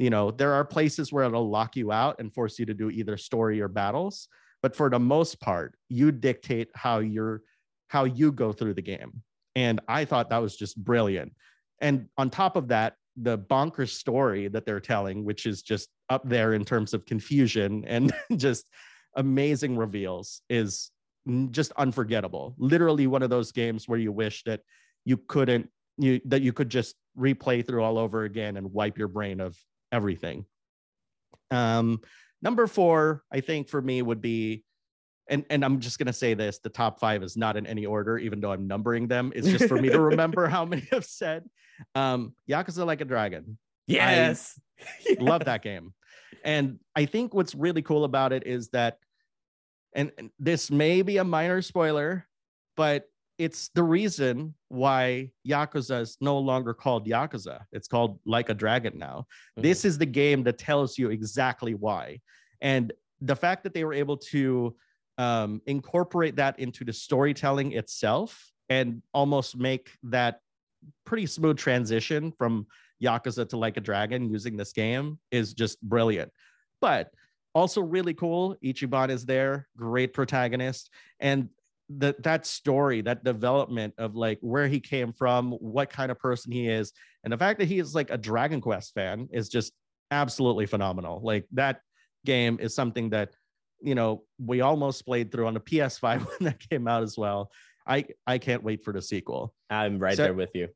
[0.00, 2.88] you know, there are places where it'll lock you out and force you to do
[2.88, 4.28] either story or battles,
[4.62, 7.42] but for the most part, you dictate how you're
[7.88, 9.22] how you go through the game.
[9.56, 11.34] And I thought that was just brilliant.
[11.82, 16.28] And on top of that, the bonkers story that they're telling, which is just up
[16.28, 18.68] there in terms of confusion and just
[19.16, 20.90] amazing reveals, is
[21.50, 22.54] just unforgettable.
[22.58, 24.60] Literally one of those games where you wish that
[25.04, 25.68] you couldn't
[25.98, 29.56] you that you could just replay through all over again and wipe your brain of
[29.92, 30.46] everything.
[31.50, 32.00] Um,
[32.42, 34.64] number four, I think for me would be,
[35.30, 38.18] and and I'm just gonna say this: the top five is not in any order,
[38.18, 39.32] even though I'm numbering them.
[39.34, 41.48] It's just for me to remember how many I've said.
[41.94, 43.56] Um, Yakuza Like a Dragon.
[43.86, 44.60] Yes,
[45.18, 45.94] love that game,
[46.44, 48.98] and I think what's really cool about it is that,
[49.94, 52.26] and, and this may be a minor spoiler,
[52.76, 57.62] but it's the reason why Yakuza is no longer called Yakuza.
[57.72, 59.26] It's called Like a Dragon now.
[59.56, 59.62] Mm-hmm.
[59.62, 62.20] This is the game that tells you exactly why.
[62.60, 64.76] And the fact that they were able to
[65.20, 70.40] um, incorporate that into the storytelling itself and almost make that
[71.04, 72.66] pretty smooth transition from
[73.04, 76.32] Yakuza to Like a Dragon using this game is just brilliant.
[76.80, 77.10] But
[77.54, 78.56] also really cool.
[78.64, 80.88] Ichiban is there, great protagonist.
[81.18, 81.50] And
[81.98, 86.52] that that story that development of like where he came from what kind of person
[86.52, 86.92] he is
[87.24, 89.72] and the fact that he is like a dragon quest fan is just
[90.12, 91.80] absolutely phenomenal like that
[92.24, 93.30] game is something that
[93.82, 97.50] you know we almost played through on the ps5 when that came out as well.
[97.86, 99.54] I i can't wait for the sequel.
[99.68, 100.68] I'm right so, there with you.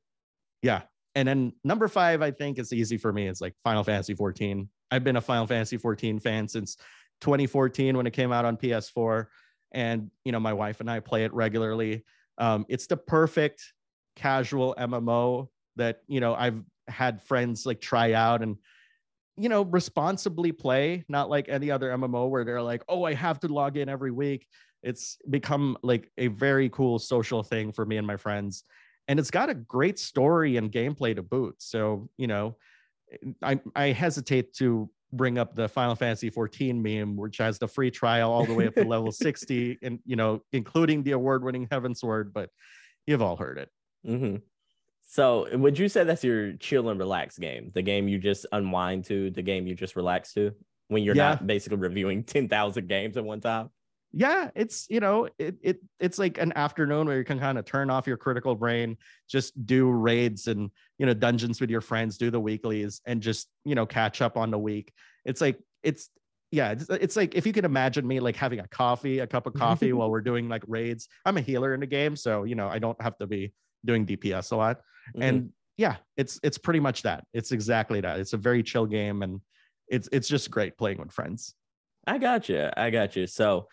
[0.63, 0.83] Yeah.
[1.17, 3.27] And then number five i think is easy for me.
[3.29, 6.77] It's like final fantasy 14 i've been a final fantasy 14 fan since
[7.21, 9.27] 2014 when it came out on ps4
[9.75, 12.05] and you know my wife and I play it regularly.
[12.39, 13.73] Um, it's the perfect
[14.17, 18.57] casual MMO that you know I've had friends like try out and
[19.37, 23.41] you know responsibly play, not like any other MMO where they're like, oh, I have
[23.41, 24.47] to log in every week.
[24.83, 28.65] It's become like a very cool social thing for me and my friends,
[29.09, 31.57] and it's got a great story and gameplay to boot.
[31.59, 32.57] So you know,
[33.43, 37.91] I I hesitate to bring up the Final Fantasy 14 meme, which has the free
[37.91, 42.33] trial all the way up to level 60, and you know, including the award-winning Heavensward.
[42.33, 42.51] But
[43.07, 43.71] you've all heard it.
[44.07, 44.37] Mm-hmm.
[45.05, 47.71] So, eh, would you say that's your chill and relax game?
[47.75, 50.53] The game you just unwind to, the game you just relax to,
[50.89, 51.31] when you're yeah.
[51.31, 53.71] not basically reviewing 10,000 games at one time?
[54.17, 57.65] yeah it's you know it, it it's like an afternoon where you can kind of
[57.65, 58.97] turn off your critical brain
[59.29, 63.49] just do raids and you know dungeons with your friends do the weeklies and just
[63.65, 64.93] you know catch up on the week
[65.25, 66.11] it's like it's
[66.53, 69.47] yeah it's, it's like if you can imagine me like having a coffee a cup
[69.47, 72.55] of coffee while we're doing like raids i'm a healer in the game so you
[72.55, 73.53] know i don't have to be
[73.85, 74.79] doing dps a lot.
[74.79, 75.23] Mm-hmm.
[75.23, 77.25] and yeah it's it's pretty much that.
[77.33, 78.21] It's exactly that.
[78.21, 79.41] It's a very chill game and
[79.89, 81.55] it's it's just great playing with friends.
[82.07, 83.67] I got you i got you so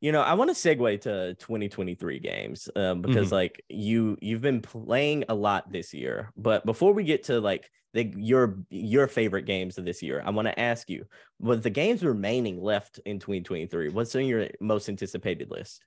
[0.00, 3.34] you know i want to segue to 2023 games um, because mm-hmm.
[3.34, 6.32] like you you've been playing a lot this year.
[6.36, 10.30] But before we get to like the your your favorite games of this year i
[10.30, 11.06] want to ask you
[11.40, 15.82] with the games remaining left in 2023 what's on your most anticipated list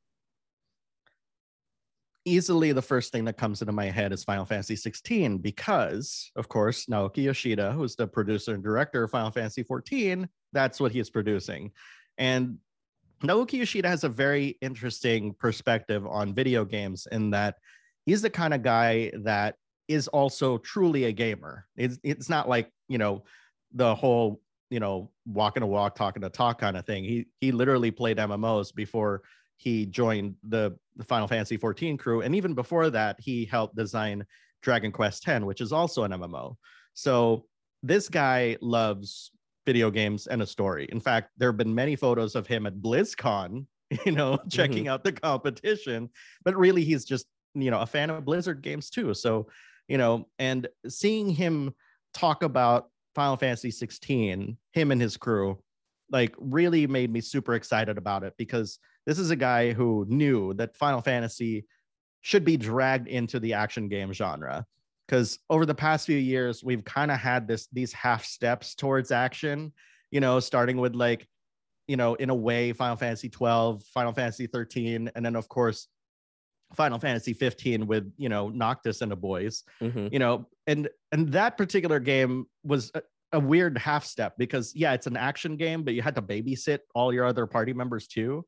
[2.29, 6.47] easily the first thing that comes into my head is Final Fantasy 16 because, of
[6.47, 10.99] course, Naoki Yoshida, who's the producer and director of Final Fantasy 14, that's what he
[10.99, 11.71] is producing.
[12.17, 12.57] And
[13.23, 17.55] Naoki Yoshida has a very interesting perspective on video games in that
[18.05, 19.55] he's the kind of guy that
[19.87, 21.65] is also truly a gamer.
[21.75, 23.23] It's, it's not like, you know,
[23.73, 27.03] the whole, you know, walking a walk, talking a talk kind of thing.
[27.03, 29.23] He he literally played MMOs before
[29.59, 32.21] he joined the, the Final Fantasy 14 crew.
[32.21, 34.25] And even before that, he helped design
[34.61, 36.55] Dragon Quest X, which is also an MMO.
[36.93, 37.45] So
[37.83, 39.31] this guy loves
[39.65, 40.87] video games and a story.
[40.91, 43.65] In fact, there have been many photos of him at BlizzCon,
[44.05, 44.93] you know, checking mm-hmm.
[44.93, 46.09] out the competition,
[46.45, 49.13] but really he's just, you know, a fan of Blizzard games too.
[49.13, 49.49] So,
[49.89, 51.73] you know, and seeing him
[52.13, 55.59] talk about Final Fantasy 16, him and his crew,
[56.11, 60.53] like really made me super excited about it because this is a guy who knew
[60.53, 61.65] that Final Fantasy
[62.21, 64.63] should be dragged into the action game genre
[65.07, 69.11] because over the past few years we've kind of had this these half steps towards
[69.11, 69.73] action
[70.11, 71.27] you know starting with like
[71.87, 75.87] you know in a way final fantasy 12 final fantasy 13 and then of course
[76.75, 80.07] final fantasy 15 with you know noctis and the boys mm-hmm.
[80.11, 84.93] you know and and that particular game was a, a weird half step because yeah
[84.93, 88.45] it's an action game but you had to babysit all your other party members too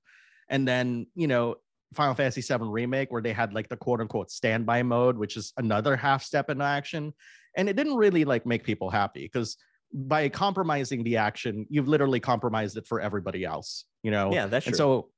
[0.52, 1.56] and then you know
[1.96, 5.52] Final Fantasy VII remake where they had like the quote unquote standby mode, which is
[5.58, 7.14] another half step into action,
[7.58, 9.58] and it didn't really like make people happy because
[9.94, 13.86] by compromising the action, you've literally compromised it for everybody else.
[14.04, 14.32] You know.
[14.32, 14.70] Yeah, that's true.
[14.72, 15.10] And so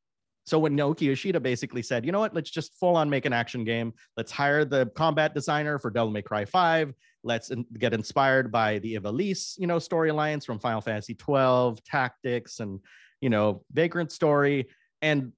[0.45, 3.33] so when Naoki Yoshida basically said, you know what, let's just full on make an
[3.33, 3.93] action game.
[4.17, 6.93] Let's hire the combat designer for Devil May Cry 5.
[7.23, 12.59] Let's in- get inspired by the Ivalice, you know, storylines from Final Fantasy 12, Tactics,
[12.59, 12.79] and
[13.21, 14.67] you know, Vagrant story.
[15.03, 15.33] And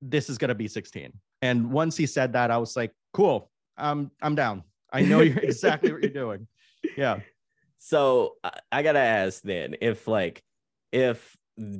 [0.00, 1.12] this is gonna be 16.
[1.42, 4.62] And once he said that, I was like, cool, I'm I'm down.
[4.92, 6.46] I know you're exactly what you're doing.
[6.96, 7.20] Yeah.
[7.78, 10.42] So uh, I gotta ask then, if like
[10.92, 11.36] if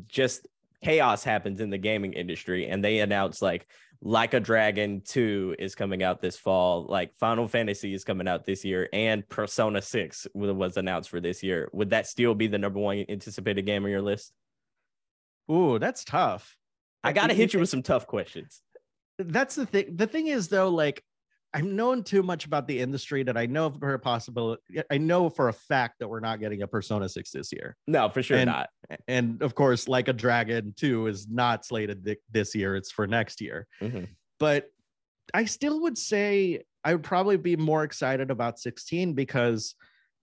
[0.07, 0.47] just
[0.83, 3.67] chaos happens in the gaming industry and they announce like
[4.01, 8.45] like a dragon 2 is coming out this fall like final fantasy is coming out
[8.45, 12.59] this year and persona 6 was announced for this year would that still be the
[12.59, 14.33] number one anticipated game on your list
[15.51, 16.57] Ooh, that's tough
[17.05, 18.63] i gotta hit you with some tough questions
[19.19, 21.03] that's the thing the thing is though like
[21.55, 24.61] I've known too much about the industry that I know for a possibility.
[24.91, 27.77] I know for a fact that we're not getting a Persona 6 this year.
[27.87, 28.69] No, for sure and, not.
[29.07, 33.07] And of course, like a Dragon 2 is not slated th- this year, it's for
[33.07, 33.67] next year.
[33.81, 34.05] Mm-hmm.
[34.39, 34.71] But
[35.33, 39.75] I still would say I would probably be more excited about 16 because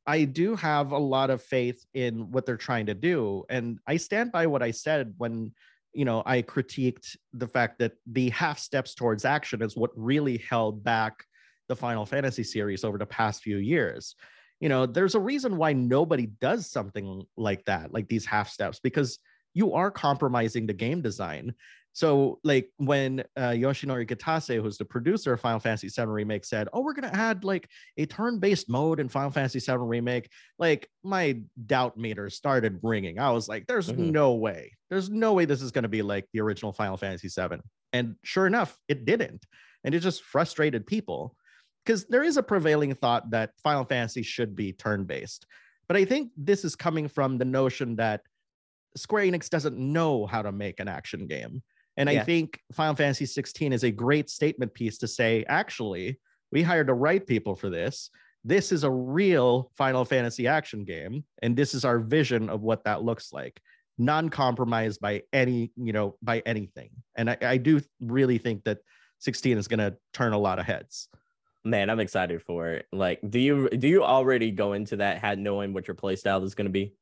[0.06, 3.46] I do have a lot of faith in what they're trying to do.
[3.50, 5.54] And I stand by what I said when
[5.96, 10.38] you know, I critiqued the fact that the half steps towards action is what really
[10.38, 11.24] held back
[11.68, 14.16] the Final Fantasy series over the past few years.
[14.60, 18.80] You know, there's a reason why nobody does something like that, like these half steps,
[18.80, 19.20] because
[19.54, 21.54] you are compromising the game design.
[21.96, 26.68] So, like when uh, Yoshinori Kitase, who's the producer of Final Fantasy VII Remake, said,
[26.74, 30.30] "Oh, we're gonna add like a turn-based mode in Final Fantasy VII Remake,"
[30.60, 33.18] like my doubt meter started ringing.
[33.18, 34.12] I was like, "There's mm-hmm.
[34.12, 34.74] no way.
[34.90, 37.62] There's no way this is gonna be like the original Final Fantasy VII."
[37.94, 39.46] And sure enough, it didn't,
[39.86, 41.34] and it just frustrated people
[41.86, 45.46] because there is a prevailing thought that Final Fantasy should be turn-based,
[45.88, 48.20] but I think this is coming from the notion that
[48.98, 51.64] Square Enix doesn't know how to make an action game
[51.98, 52.22] and yeah.
[52.22, 56.20] I think Final Fantasy 16 is a great statement piece to say, actually,
[56.52, 58.10] we hired the right people for this.
[58.44, 62.84] This is a real Final Fantasy action game, and this is our vision of what
[62.84, 63.60] that looks like,
[63.98, 66.90] non-compromised by any, you know, by anything.
[67.16, 68.80] And I, I do really think that
[69.20, 71.08] 16 is going to turn a lot of heads.
[71.64, 72.86] Man, I'm excited for it.
[72.92, 76.54] Like, do you do you already go into that had knowing what your playstyle is
[76.54, 76.94] going to be?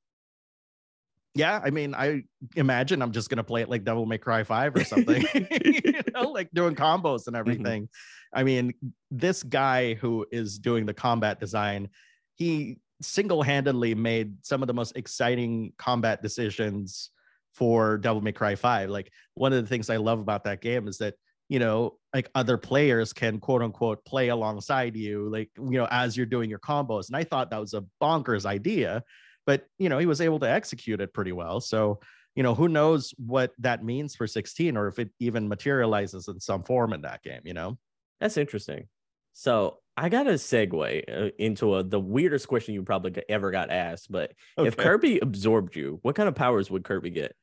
[1.36, 2.24] Yeah, I mean, I
[2.56, 6.30] imagine I'm just gonna play it like Devil May Cry Five or something, you know,
[6.32, 7.36] like doing combos and mm-hmm.
[7.36, 7.84] everything.
[7.84, 8.40] Mm-hmm.
[8.40, 8.74] I mean,
[9.10, 11.90] this guy who is doing the combat design,
[12.36, 17.10] he single-handedly made some of the most exciting combat decisions
[17.54, 18.90] for Devil May Cry Five.
[18.90, 21.16] Like one of the things I love about that game is that
[21.50, 26.16] you know, like other players can quote unquote play alongside you, like you know, as
[26.16, 27.08] you're doing your combos.
[27.08, 29.04] And I thought that was a bonkers idea
[29.46, 32.00] but you know he was able to execute it pretty well so
[32.36, 36.40] you know who knows what that means for 16 or if it even materializes in
[36.40, 37.78] some form in that game you know
[38.20, 38.88] that's interesting
[39.34, 43.70] so i got a segue uh, into a, the weirdest question you probably ever got
[43.70, 44.68] asked but okay.
[44.68, 47.36] if kirby absorbed you what kind of powers would kirby get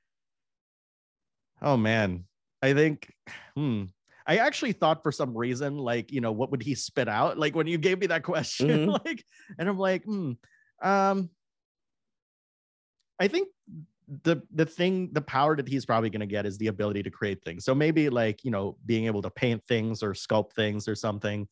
[1.62, 2.24] oh man
[2.62, 3.12] i think
[3.54, 3.84] hmm
[4.26, 7.36] I actually thought for some reason, like, you know, what would he spit out?
[7.36, 8.90] Like when you gave me that question, mm-hmm.
[9.04, 9.24] like,
[9.58, 10.32] and I'm like, hmm,
[10.80, 11.30] um,
[13.20, 13.48] I think
[14.24, 17.10] the the thing the power that he's probably going to get is the ability to
[17.10, 17.64] create things.
[17.64, 21.46] So maybe like you know being able to paint things or sculpt things or something.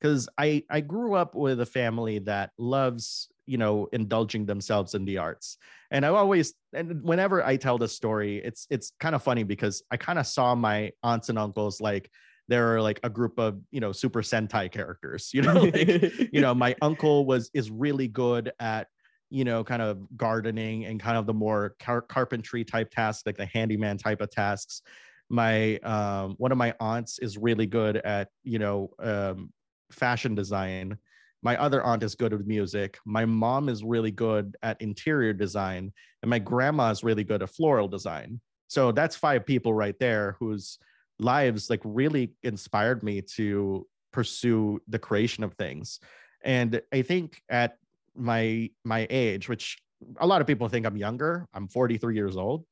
[0.00, 5.04] Because i i grew up with a family that loves you know indulging themselves in
[5.04, 5.56] the arts.
[5.90, 9.82] And i always and whenever i tell the story it's it's kind of funny because
[9.90, 12.10] i kind of saw my aunts and uncles like
[12.48, 16.40] there are like a group of you know super sentai characters you know like, you
[16.40, 18.88] know my uncle was is really good at
[19.34, 23.36] you know, kind of gardening and kind of the more car- carpentry type tasks, like
[23.36, 24.80] the handyman type of tasks.
[25.28, 29.52] My um, one of my aunts is really good at you know um,
[29.90, 30.98] fashion design.
[31.42, 32.96] My other aunt is good with music.
[33.04, 37.50] My mom is really good at interior design, and my grandma is really good at
[37.50, 38.40] floral design.
[38.68, 40.78] So that's five people right there whose
[41.18, 45.98] lives like really inspired me to pursue the creation of things.
[46.44, 47.78] And I think at
[48.16, 49.78] my my age, which
[50.18, 51.46] a lot of people think I'm younger.
[51.54, 52.64] I'm 43 years old.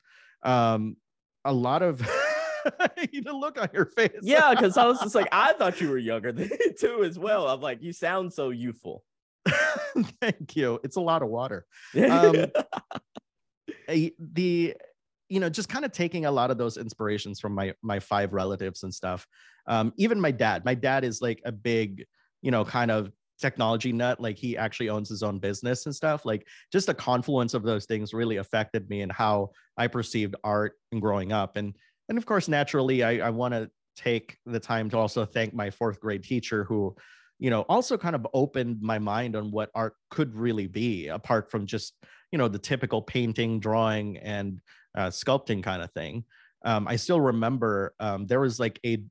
[0.43, 0.97] Um,
[1.45, 1.99] a lot of
[2.64, 4.11] the look on your face.
[4.22, 7.49] yeah, because I was just like, I thought you were younger than too as well.
[7.49, 9.05] I'm like, you sound so youthful.
[10.20, 10.78] Thank you.
[10.84, 11.66] It's a lot of water.
[11.97, 12.47] Um,
[13.88, 14.74] the
[15.28, 18.32] you know just kind of taking a lot of those inspirations from my my five
[18.32, 19.26] relatives and stuff
[19.66, 22.05] um even my dad my dad is like a big
[22.43, 23.11] you know kind of
[23.43, 27.53] technology nut like he actually owns his own business and stuff like just a confluence
[27.53, 31.57] of those things really affected me and how i perceived art and growing up.
[31.57, 31.76] And
[32.09, 35.70] and of course naturally i, I want to take the time to also thank my
[35.70, 36.97] fourth grade teacher who
[37.38, 41.51] you know also kind of opened my mind on what art could really be apart
[41.51, 41.95] from just
[42.30, 44.61] you know the typical painting drawing and
[44.97, 46.24] uh, sculpting kind of thing.
[46.64, 49.03] Um, i still remember um, there was like a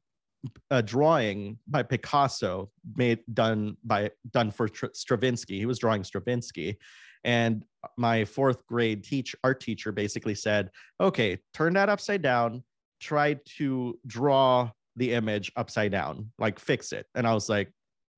[0.70, 5.58] a drawing by Picasso made done by done for Stravinsky.
[5.58, 6.78] He was drawing Stravinsky,
[7.24, 7.64] and
[7.98, 12.64] my fourth grade teach art teacher basically said, "Okay, turn that upside down.
[13.00, 17.72] Try to draw the image upside down, like fix it." And I was like,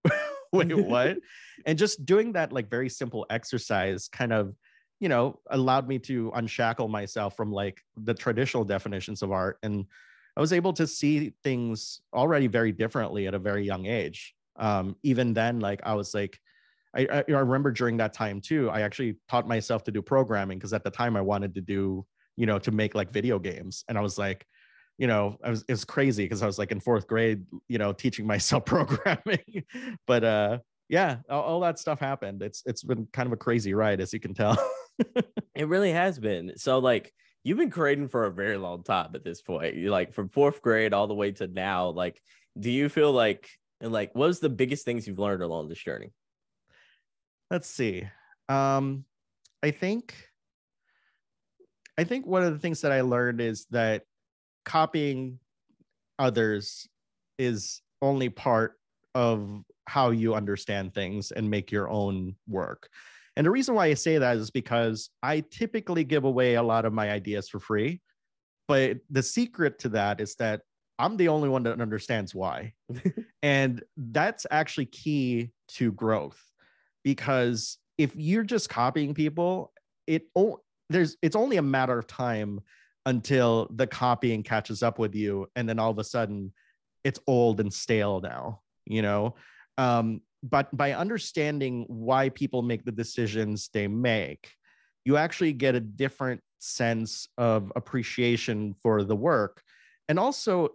[0.54, 1.18] "Wait, what?"
[1.66, 4.56] and just doing that like very simple exercise kind of
[5.00, 9.86] you know allowed me to unshackle myself from like the traditional definitions of art and
[10.36, 14.34] I was able to see things already very differently at a very young age.
[14.56, 16.40] Um, even then, like I was like,
[16.96, 20.58] I, I, I remember during that time too, I actually taught myself to do programming
[20.58, 22.06] because at the time I wanted to do,
[22.36, 23.84] you know, to make like video games.
[23.88, 24.46] And I was like,
[24.98, 27.78] you know, I was it was crazy because I was like in fourth grade, you
[27.78, 29.64] know, teaching myself programming.
[30.08, 30.58] but uh
[30.90, 32.42] yeah, all, all that stuff happened.
[32.42, 34.58] It's it's been kind of a crazy ride, as you can tell.
[35.56, 36.54] it really has been.
[36.58, 37.12] So like
[37.44, 39.76] you've been creating for a very long time at this point.
[39.76, 41.90] You like from fourth grade all the way to now.
[41.90, 42.22] Like,
[42.60, 43.50] do you feel like
[43.82, 46.12] and like what was the biggest things you've learned along this journey?
[47.52, 48.08] Let's see.
[48.50, 49.06] Um,
[49.62, 50.16] I think
[51.98, 54.04] I think one of the things that I learned is that
[54.66, 55.40] copying
[56.18, 56.88] others
[57.38, 58.80] is only part
[59.14, 62.90] of how you understand things and make your own work.
[63.36, 66.86] And the reason why I say that is because I typically give away a lot
[66.86, 68.02] of my ideas for free.
[68.68, 70.62] But the secret to that is that
[71.00, 72.74] I'm the only one that understands why.
[73.44, 76.40] and that's actually key to growth
[77.04, 79.74] because if you're just copying people,
[80.08, 80.28] it
[80.90, 82.62] there's it's only a matter of time
[83.06, 86.54] until the copying catches up with you and then all of a sudden
[87.04, 89.36] it's old and stale now, you know.
[89.78, 94.52] Um, but by understanding why people make the decisions they make
[95.06, 99.62] you actually get a different sense of appreciation for the work
[100.08, 100.70] and also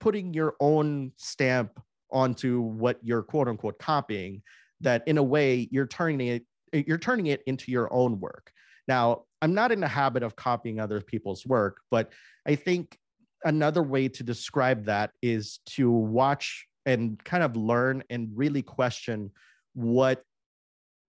[0.00, 1.80] putting your own stamp
[2.10, 4.42] onto what you're quote unquote copying
[4.80, 8.52] that in a way you're turning it you're turning it into your own work.
[8.86, 12.12] Now i'm not in the habit of copying other people's work but
[12.46, 12.98] i think
[13.44, 19.30] another way to describe that is to watch and kind of learn and really question
[19.74, 20.22] what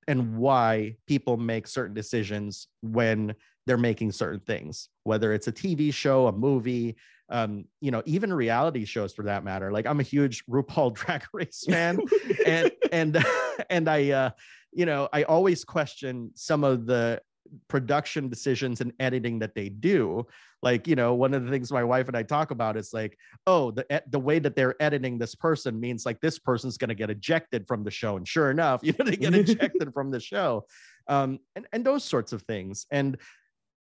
[0.07, 3.33] and why people make certain decisions when
[3.65, 6.97] they're making certain things whether it's a tv show a movie
[7.29, 9.71] um, you know even reality shows for that matter.
[9.71, 11.99] Like i'm a huge rupaul drag race fan
[12.45, 13.25] and and
[13.69, 14.29] and i uh
[14.71, 17.21] you know i always question some of the
[17.67, 20.25] production decisions and editing that they do.
[20.63, 23.17] Like you know one of the things my wife and i talk about is like
[23.45, 26.95] oh the the way that they're editing this person means like this person's going to
[26.95, 28.17] get ejected from the show.
[28.17, 30.65] And sure enough you know they get ejected from the show.
[31.07, 32.85] Um and and those sorts of things.
[32.91, 33.17] And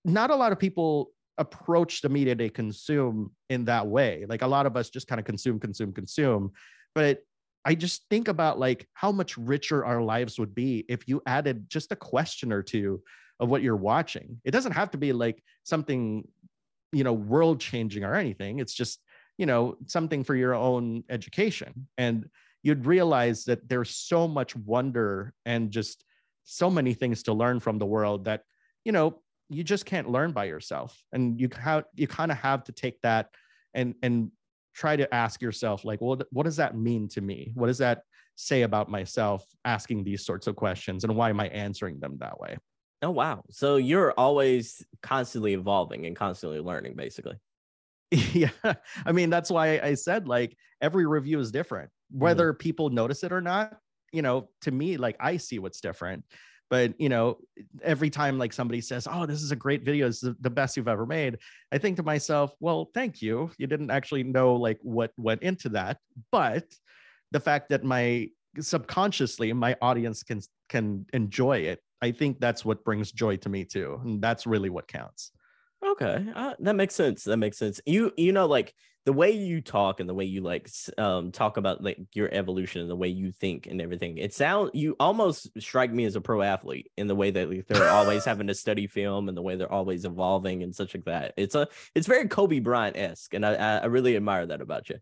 [0.05, 4.25] not a lot of people approach the media they consume in that way.
[4.27, 6.51] Like a lot of us just kind of consume consume consume.
[6.93, 7.19] But
[7.65, 11.69] I just think about like how much richer our lives would be if you added
[11.69, 13.01] just a question or two
[13.39, 14.41] of what you're watching.
[14.43, 16.27] It doesn't have to be like something,
[16.91, 18.59] you know, world changing or anything.
[18.59, 18.99] It's just,
[19.37, 21.87] you know, something for your own education.
[21.97, 22.29] And
[22.63, 26.03] you'd realize that there's so much wonder and just
[26.43, 28.43] so many things to learn from the world that,
[28.83, 31.01] you know, you just can't learn by yourself.
[31.11, 33.29] And you have you kind of have to take that
[33.73, 34.31] and and
[34.73, 38.03] try to ask yourself like well what does that mean to me what does that
[38.35, 42.39] say about myself asking these sorts of questions and why am i answering them that
[42.39, 42.57] way
[43.01, 43.43] Oh wow.
[43.49, 47.37] So you're always constantly evolving and constantly learning basically.
[48.11, 48.49] yeah.
[49.05, 51.89] I mean, that's why I said like every review is different.
[52.13, 52.23] Mm-hmm.
[52.23, 52.59] Whether mm-hmm.
[52.59, 53.77] people notice it or not,
[54.11, 56.25] you know, to me like I see what's different.
[56.69, 57.39] But, you know,
[57.81, 60.07] every time like somebody says, "Oh, this is a great video.
[60.07, 61.39] It's the best you've ever made."
[61.71, 63.49] I think to myself, "Well, thank you.
[63.57, 65.97] You didn't actually know like what went into that."
[66.31, 66.65] But
[67.31, 68.29] the fact that my
[68.59, 73.65] subconsciously my audience can can enjoy it I think that's what brings joy to me
[73.65, 75.31] too, and that's really what counts.
[75.85, 77.23] Okay, uh, that makes sense.
[77.23, 77.79] That makes sense.
[77.85, 78.73] You you know like
[79.05, 82.81] the way you talk and the way you like um talk about like your evolution
[82.81, 84.17] and the way you think and everything.
[84.17, 87.67] It sound you almost strike me as a pro athlete in the way that like,
[87.67, 91.05] they're always having to study film and the way they're always evolving and such like
[91.05, 91.33] that.
[91.37, 94.99] It's a it's very Kobe Bryant esque, and I I really admire that about you.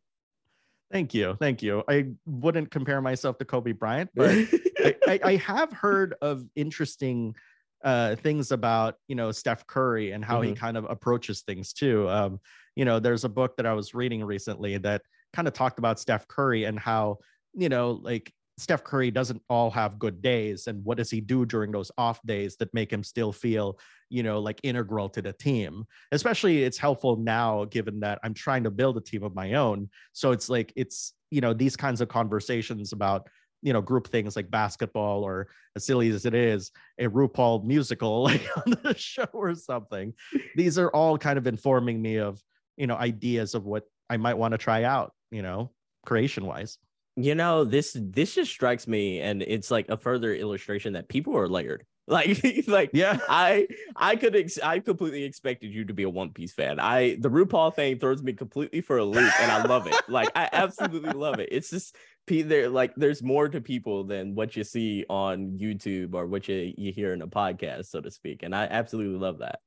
[0.91, 1.83] Thank you, thank you.
[1.89, 7.35] I wouldn't compare myself to Kobe Bryant, but I, I, I, have heard of interesting
[7.83, 10.49] uh, things about you know Steph Curry and how mm-hmm.
[10.49, 12.09] he kind of approaches things too.
[12.09, 12.39] Um,
[12.75, 15.01] you know, there's a book that I was reading recently that
[15.33, 17.17] kind of talked about Steph Curry and how
[17.53, 21.45] you know like Steph Curry doesn't all have good days and what does he do
[21.45, 23.77] during those off days that make him still feel,
[24.09, 25.85] you know, like integral to the team.
[26.11, 29.89] Especially it's helpful now given that I'm trying to build a team of my own.
[30.13, 33.27] So it's like it's, you know, these kinds of conversations about,
[33.61, 38.23] you know, group things like basketball or as silly as it is, a RuPaul musical
[38.23, 40.13] like on the show or something.
[40.55, 42.41] These are all kind of informing me of,
[42.77, 45.71] you know, ideas of what I might want to try out, you know,
[46.05, 46.77] creation wise
[47.17, 51.35] you know this this just strikes me and it's like a further illustration that people
[51.35, 56.03] are layered like like yeah i i could ex- i completely expected you to be
[56.03, 59.51] a one piece fan i the rupaul thing throws me completely for a loop and
[59.51, 61.97] i love it like i absolutely love it it's just
[62.27, 66.73] there like there's more to people than what you see on youtube or what you,
[66.77, 69.59] you hear in a podcast so to speak and i absolutely love that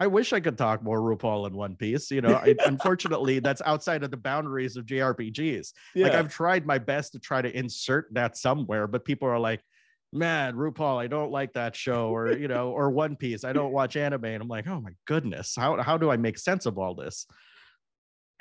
[0.00, 2.10] I wish I could talk more RuPaul in One Piece.
[2.10, 5.72] You know, I, unfortunately, that's outside of the boundaries of JRPGs.
[5.94, 6.06] Yeah.
[6.06, 9.62] Like I've tried my best to try to insert that somewhere, but people are like,
[10.12, 13.72] "Man, RuPaul, I don't like that show," or you know, or One Piece, I don't
[13.80, 16.78] watch anime, and I'm like, "Oh my goodness, how how do I make sense of
[16.78, 17.26] all this?"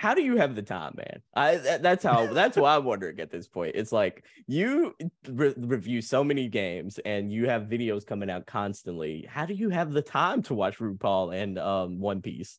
[0.02, 1.22] how do you have the time, man?
[1.36, 3.76] I that's how that's why I'm wondering at this point.
[3.76, 4.96] It's like you
[5.30, 9.28] re- review so many games and you have videos coming out constantly.
[9.30, 12.58] How do you have the time to watch RuPaul and um, One Piece?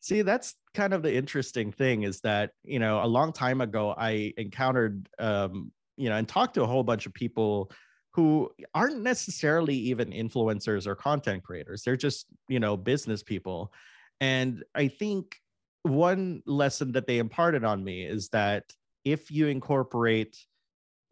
[0.00, 3.94] See, that's kind of the interesting thing is that you know a long time ago
[3.96, 7.70] I encountered um, you know and talked to a whole bunch of people
[8.18, 11.84] who aren't necessarily even influencers or content creators.
[11.84, 13.72] They're just you know business people,
[14.20, 15.36] and I think
[15.84, 18.64] one lesson that they imparted on me is that
[19.04, 20.36] if you incorporate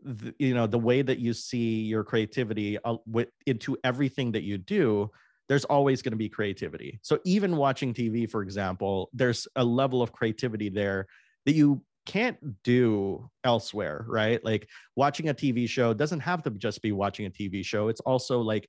[0.03, 4.43] the, you know the way that you see your creativity uh, with, into everything that
[4.43, 5.09] you do
[5.49, 10.03] there's always going to be creativity so even watching tv for example there's a level
[10.03, 11.07] of creativity there
[11.47, 14.43] that you can't do elsewhere right?
[14.45, 17.89] Like watching a tv show doesn't have to just be watching a tv show.
[17.89, 18.69] It's also like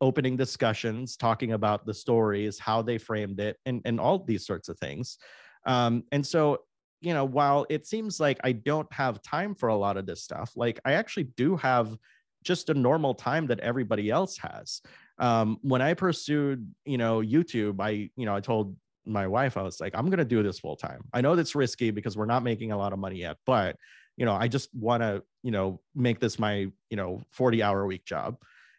[0.00, 4.68] opening discussions talking about the stories how they framed it and, and all these sorts
[4.68, 5.18] of things.
[5.66, 6.58] Um, and so
[7.00, 10.22] you know while it seems like i don't have time for a lot of this
[10.22, 11.96] stuff like i actually do have
[12.42, 14.80] just a normal time that everybody else has.
[15.18, 18.76] Um, when i pursued you know youtube i you know i told
[19.08, 21.54] my wife i was like i'm going to do this full time i know that's
[21.54, 23.76] risky because we're not making a lot of money yet but
[24.16, 27.86] you know i just want to you know make this my you know 40 hour
[27.86, 28.36] week job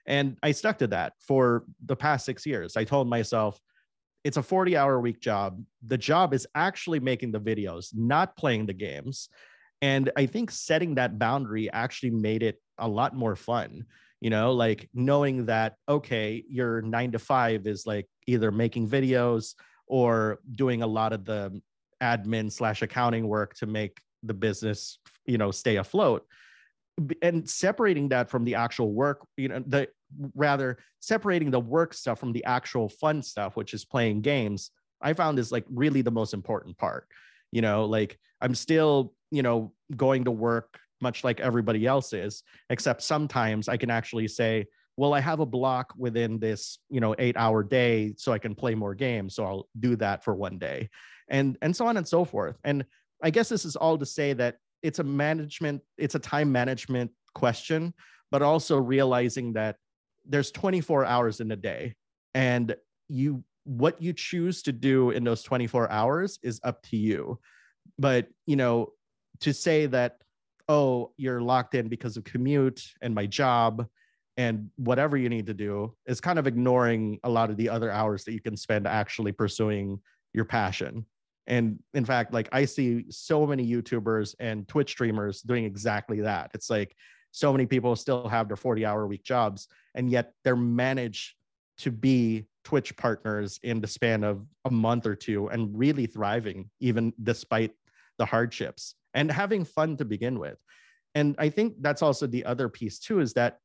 [0.10, 2.76] and I stuck to that for the past six years.
[2.76, 3.62] I told myself,
[4.24, 5.64] it's a 40 hour week job.
[5.86, 9.30] The job is actually making the videos, not playing the games.
[9.84, 13.86] And I think setting that boundary actually made it a lot more fun.
[14.20, 19.54] You know, like knowing that, okay, your nine to five is like either making videos
[19.90, 21.62] or doing a lot of the
[22.02, 26.26] admin slash accounting work to make the business, you know, stay afloat.
[27.22, 29.88] And separating that from the actual work you know the
[30.36, 34.72] rather separating the work stuff from the actual fun stuff which is playing games
[35.02, 37.08] i found is like really the most important part.
[37.52, 42.44] You know like i'm still you know going to work much like everybody else is
[42.70, 44.68] except sometimes i can actually say
[45.00, 48.54] well i have a block within this you know 8 hour day so i can
[48.54, 50.90] play more games so i'll do that for one day
[51.30, 52.58] and and so on and so forth.
[52.64, 52.86] And
[53.24, 57.12] i guess this is all to say that it's a management it's a time management
[57.34, 57.94] question
[58.32, 59.78] but also realizing that
[60.28, 61.96] there's 24 hours in a day
[62.36, 62.76] and
[63.08, 67.40] you what you choose to do in those 24 hours is up to you.
[67.98, 68.94] But you know
[69.42, 70.18] to say that
[70.68, 73.88] oh you're locked in because of commute and my job
[74.40, 77.92] and whatever you need to do is kind of ignoring a lot of the other
[77.92, 80.00] hours that you can spend actually pursuing
[80.34, 81.06] your passion.
[81.48, 86.52] And in fact like i see so many youtubers and twitch streamers doing exactly that.
[86.54, 86.96] It's like
[87.32, 91.36] so many people still have their 40 hour week jobs and yet they're managed
[91.80, 96.70] to be twitch partners in the span of a month or two and really thriving
[96.80, 97.72] even despite
[98.18, 100.60] the hardships and having fun to begin with.
[101.14, 103.60] And i think that's also the other piece too is that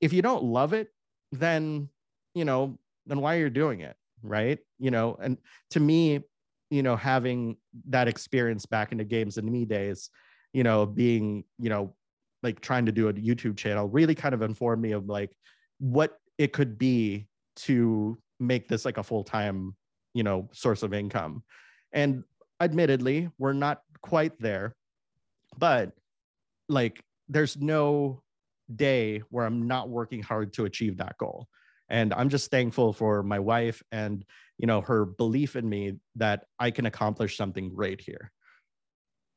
[0.00, 0.88] if you don't love it
[1.32, 1.88] then
[2.34, 3.96] you know then why are you're doing it?
[4.22, 4.58] Right?
[4.78, 5.38] You know and
[5.70, 6.20] to me
[6.70, 7.56] you know having
[7.88, 10.10] that experience back in the games in me days
[10.52, 11.94] you know being you know
[12.42, 15.30] like trying to do a youtube channel really kind of informed me of like
[15.78, 17.26] what it could be
[17.56, 19.74] to make this like a full-time
[20.14, 21.42] you know source of income.
[21.92, 22.24] And
[22.60, 24.76] admittedly we're not quite there
[25.58, 25.92] but
[26.68, 28.22] like there's no
[28.76, 31.48] day where I'm not working hard to achieve that goal.
[31.88, 34.24] And I'm just thankful for my wife and
[34.58, 38.30] you know her belief in me that I can accomplish something great here.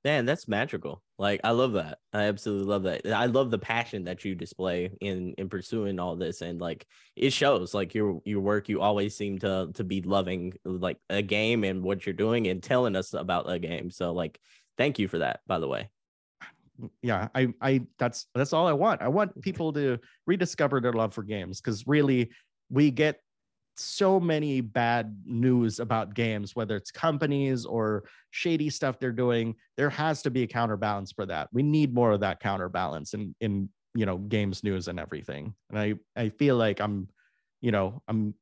[0.06, 1.02] Man, that's magical.
[1.18, 2.00] Like I love that.
[2.12, 3.08] I absolutely love that.
[3.08, 7.32] I love the passion that you display in in pursuing all this and like it
[7.32, 11.64] shows like your your work you always seem to to be loving like a game
[11.64, 13.90] and what you're doing and telling us about a game.
[13.90, 14.40] So like
[14.78, 15.90] thank you for that by the way.
[17.02, 19.02] Yeah, I I that's that's all I want.
[19.02, 22.32] I want people to rediscover their love for games cuz really
[22.70, 23.20] we get
[23.76, 29.56] so many bad news about games, whether it's companies or shady stuff they're doing.
[29.78, 31.50] There has to be a counterbalance for that.
[31.52, 35.54] We need more of that counterbalance in in you know games news and everything.
[35.70, 37.08] And I I feel like I'm,
[37.62, 38.36] you know, I'm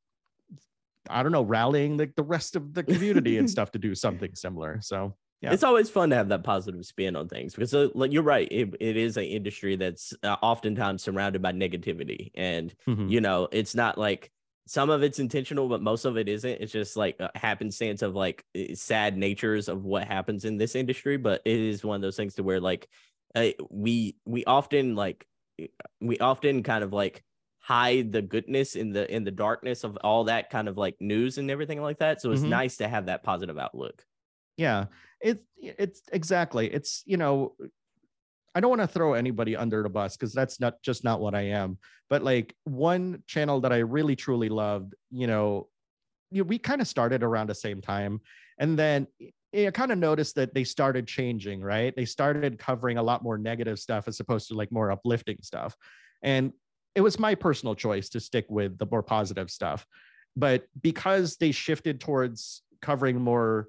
[1.10, 4.34] I don't know, rallying the, the rest of the community and stuff to do something
[4.34, 4.78] similar.
[4.82, 5.52] So yeah.
[5.52, 8.46] It's always fun to have that positive spin on things because, uh, like you're right,
[8.50, 13.08] it, it is an industry that's uh, oftentimes surrounded by negativity, and mm-hmm.
[13.08, 14.30] you know, it's not like
[14.66, 16.60] some of it's intentional, but most of it isn't.
[16.60, 21.16] It's just like a happenstance of like sad natures of what happens in this industry.
[21.16, 22.88] But it is one of those things to where like
[23.34, 25.26] uh, we we often like
[26.00, 27.24] we often kind of like
[27.58, 31.38] hide the goodness in the in the darkness of all that kind of like news
[31.38, 32.20] and everything like that.
[32.20, 32.50] So it's mm-hmm.
[32.50, 34.04] nice to have that positive outlook.
[34.56, 34.86] Yeah,
[35.20, 36.72] it's it's exactly.
[36.72, 37.54] It's you know
[38.54, 41.34] I don't want to throw anybody under the bus because that's not just not what
[41.34, 41.78] I am.
[42.10, 45.68] But like one channel that I really truly loved, you know,
[46.30, 48.20] we kind of started around the same time,
[48.58, 49.06] and then
[49.54, 51.62] I kind of noticed that they started changing.
[51.62, 55.38] Right, they started covering a lot more negative stuff as opposed to like more uplifting
[55.42, 55.76] stuff,
[56.22, 56.52] and
[56.94, 59.86] it was my personal choice to stick with the more positive stuff.
[60.36, 63.68] But because they shifted towards covering more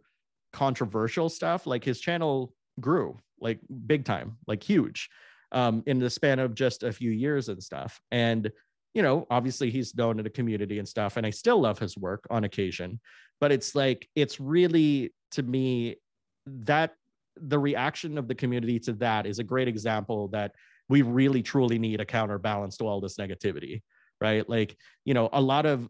[0.54, 5.10] controversial stuff, like his channel grew like big time, like huge,
[5.52, 8.00] um, in the span of just a few years and stuff.
[8.12, 8.52] And
[8.94, 11.98] you know, obviously he's known in the community and stuff, and I still love his
[11.98, 13.00] work on occasion.
[13.42, 15.98] But it's like it's really to me
[16.46, 16.94] that
[17.36, 20.54] the reaction of the community to that is a great example that
[20.90, 23.82] we really truly need a counterbalance to all this negativity
[24.22, 25.90] right like you know a lot of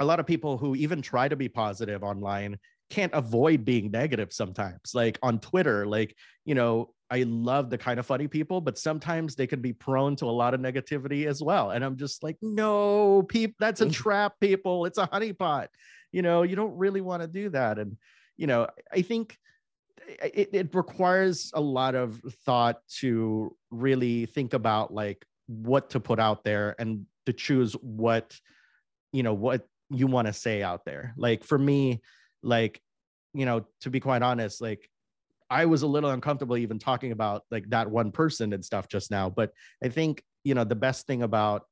[0.00, 2.58] a lot of people who even try to be positive online
[2.92, 6.14] can't avoid being negative sometimes like on twitter like
[6.44, 10.14] you know i love the kind of funny people but sometimes they can be prone
[10.14, 13.86] to a lot of negativity as well and i'm just like no people that's a
[13.86, 13.92] mm.
[13.92, 14.84] trap people.
[14.84, 15.68] It's a honeypot.
[16.12, 17.96] You know you don't really want to do that and
[18.36, 19.38] you know i think
[20.06, 26.20] it, it requires a lot of thought to really think about like what to put
[26.20, 28.38] out there and to choose what
[29.12, 31.14] you know what you want to say out there.
[31.16, 32.00] Like for me
[32.42, 32.80] like
[33.34, 34.88] you know to be quite honest like
[35.50, 39.10] i was a little uncomfortable even talking about like that one person and stuff just
[39.10, 41.64] now but i think you know the best thing about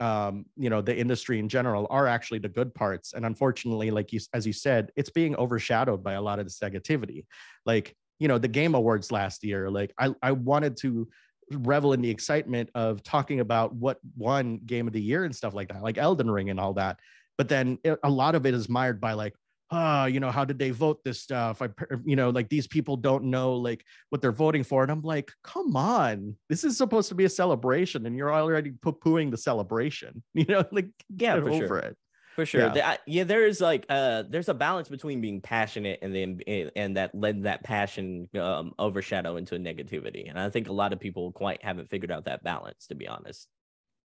[0.00, 3.12] um, you know the industry in general are actually the good parts.
[3.12, 6.58] And unfortunately like you as you said it's being overshadowed by a lot of this
[6.58, 7.26] negativity.
[7.66, 11.08] Like you know the game awards last year like i i wanted to
[11.52, 15.54] revel in the excitement of talking about what won game of the year and stuff
[15.54, 16.98] like that like elden ring and all that.
[17.36, 19.34] But then it, a lot of it is mired by like
[19.70, 21.62] ah, you know, how did they vote this stuff?
[21.62, 21.68] I,
[22.04, 24.82] you know, like these people don't know like what they're voting for.
[24.82, 28.72] And I'm like, come on, this is supposed to be a celebration and you're already
[28.72, 31.78] poo-pooing the celebration, you know, like get yeah, over sure.
[31.78, 31.96] it.
[32.36, 32.72] For sure.
[32.74, 32.96] Yeah.
[33.06, 36.96] yeah, there is like uh there's a balance between being passionate and then eh, and
[36.96, 40.28] that led that passion um overshadow into a negativity.
[40.30, 43.08] And I think a lot of people quite haven't figured out that balance, to be
[43.08, 43.48] honest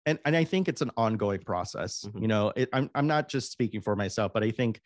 [0.05, 2.03] and and I think it's an ongoing process.
[2.05, 2.21] Mm-hmm.
[2.21, 4.81] You know, it, I'm I'm not just speaking for myself, but I think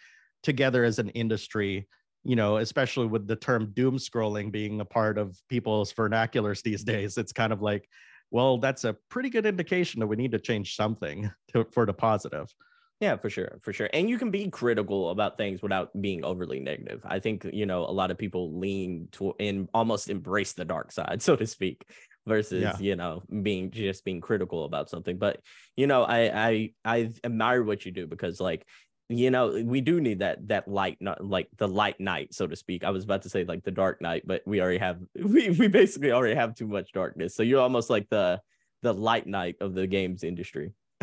[0.48, 1.86] together as an industry
[2.24, 6.86] you know especially with the term doom scrolling being a part of people's vernaculars these
[6.86, 7.86] days it's kind of like
[8.32, 11.92] well that's a pretty good indication that we need to change something to, for the
[11.92, 12.48] positive
[13.00, 13.90] yeah, for sure, for sure.
[13.94, 17.02] And you can be critical about things without being overly negative.
[17.06, 20.92] I think, you know, a lot of people lean to and almost embrace the dark
[20.92, 21.86] side, so to speak,
[22.26, 22.76] versus, yeah.
[22.80, 25.20] you know, being just being critical about something.
[25.20, 25.42] But,
[25.76, 28.66] you know, I I I admire what you do because like
[29.10, 32.84] you know we do need that that light like the light knight so to speak.
[32.84, 35.68] I was about to say like the dark knight but we already have we, we
[35.68, 37.36] basically already have too much darkness.
[37.36, 38.42] So you're almost like the
[38.82, 40.74] the light knight of the games industry.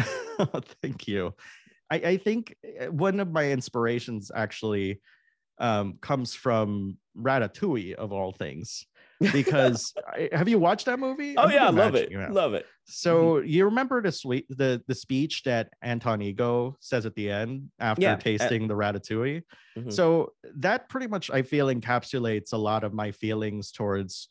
[0.82, 1.34] Thank you.
[1.90, 5.00] I, I think eh, one of my inspirations actually
[5.58, 8.86] um, comes from ratatouille of all things
[9.32, 9.92] because
[10.32, 11.34] have you watched that movie?
[11.36, 12.12] Oh yeah, I love it.
[12.30, 12.66] Love it.
[12.86, 13.48] So mm-hmm.
[13.48, 18.02] you remember the sweet the the speech that Anton Ego says at the end after
[18.02, 18.16] yeah.
[18.16, 19.42] tasting the ratatouille.
[19.76, 19.90] Mm-hmm.
[19.90, 24.28] So that pretty much I feel encapsulates a lot of my feelings towards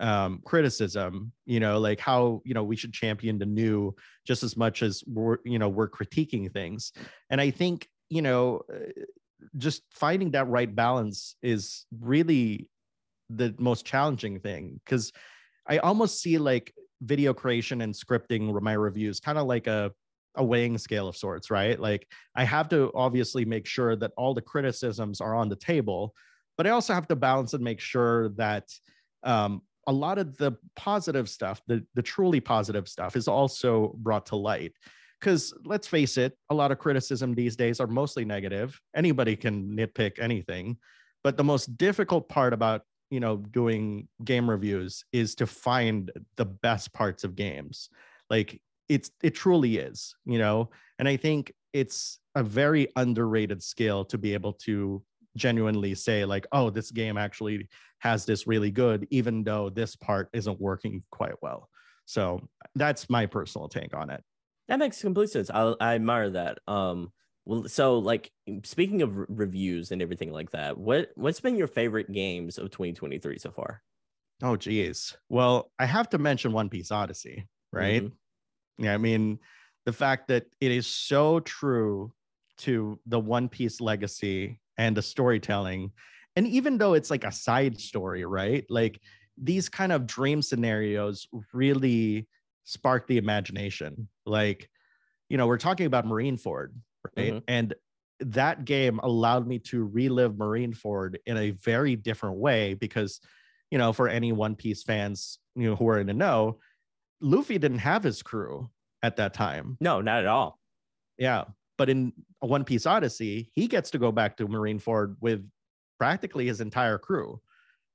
[0.00, 3.94] um, criticism, you know, like how, you know, we should champion the new
[4.26, 6.92] just as much as we're, you know, we're critiquing things.
[7.30, 9.02] And I think, you know, uh,
[9.56, 12.70] just finding that right balance is really
[13.30, 15.12] the most challenging thing because
[15.66, 16.72] I almost see like
[17.02, 19.92] video creation and scripting my reviews kind of like a
[20.36, 21.78] a weighing scale of sorts, right?
[21.78, 26.12] Like I have to obviously make sure that all the criticisms are on the table,
[26.56, 28.68] but I also have to balance and make sure that
[29.22, 34.26] um, a lot of the positive stuff, the the truly positive stuff, is also brought
[34.26, 34.72] to light.
[35.20, 38.78] Because let's face it, a lot of criticism these days are mostly negative.
[38.94, 40.76] Anybody can nitpick anything,
[41.22, 46.44] but the most difficult part about you know doing game reviews is to find the
[46.44, 47.88] best parts of games.
[48.30, 50.70] Like it's it truly is, you know.
[50.98, 55.02] And I think it's a very underrated skill to be able to
[55.36, 60.28] genuinely say like oh this game actually has this really good even though this part
[60.32, 61.68] isn't working quite well
[62.06, 62.40] so
[62.76, 64.22] that's my personal take on it
[64.68, 67.12] that makes complete sense i, I admire that um
[67.44, 68.30] well so like
[68.64, 72.70] speaking of re- reviews and everything like that what what's been your favorite games of
[72.70, 73.82] 2023 so far
[74.42, 78.84] oh geez well i have to mention one piece odyssey right mm-hmm.
[78.84, 79.38] yeah i mean
[79.86, 82.12] the fact that it is so true
[82.56, 85.92] to the one piece legacy and the storytelling.
[86.36, 88.64] And even though it's like a side story, right?
[88.68, 89.00] Like
[89.36, 92.28] these kind of dream scenarios really
[92.64, 94.08] spark the imagination.
[94.24, 94.68] Like,
[95.28, 96.72] you know, we're talking about Marineford,
[97.16, 97.34] right?
[97.34, 97.44] Mm-hmm.
[97.48, 97.74] And
[98.20, 103.20] that game allowed me to relive Marineford in a very different way because,
[103.70, 106.58] you know, for any One Piece fans, you know, who are in the know,
[107.20, 108.70] Luffy didn't have his crew
[109.02, 109.76] at that time.
[109.80, 110.58] No, not at all.
[111.18, 111.44] Yeah.
[111.76, 115.48] But in One Piece Odyssey, he gets to go back to Marineford with
[115.98, 117.40] practically his entire crew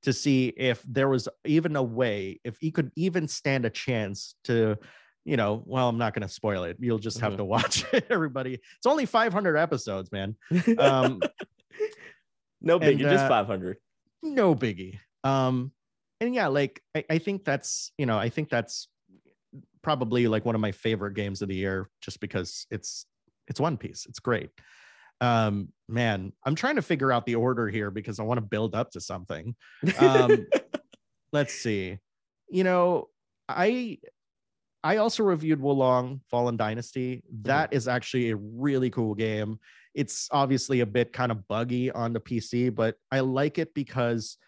[0.02, 4.34] to see if there was even a way, if he could even stand a chance
[4.44, 4.76] to,
[5.24, 6.76] you know, well, I'm not going to spoil it.
[6.80, 7.38] You'll just have mm-hmm.
[7.38, 8.54] to watch it, everybody.
[8.54, 10.36] It's only 500 episodes, man.
[10.78, 11.20] Um,
[12.62, 13.78] no biggie, and, uh, just 500.
[14.22, 14.98] No biggie.
[15.24, 15.72] Um,
[16.20, 18.88] and yeah, like I, I think that's, you know, I think that's
[19.82, 23.06] probably like one of my favorite games of the year just because it's
[23.48, 24.06] it's One Piece.
[24.06, 24.50] It's great.
[25.20, 28.74] Um, man, I'm trying to figure out the order here because I want to build
[28.74, 29.54] up to something.
[29.98, 30.46] Um,
[31.32, 31.98] let's see.
[32.48, 33.08] You know,
[33.48, 33.98] I
[34.82, 37.16] I also reviewed Wo Long Fallen Dynasty.
[37.16, 37.42] Mm-hmm.
[37.42, 37.76] That mm-hmm.
[37.76, 39.58] is actually a really cool game.
[39.94, 44.38] It's obviously a bit kind of buggy on the PC, but I like it because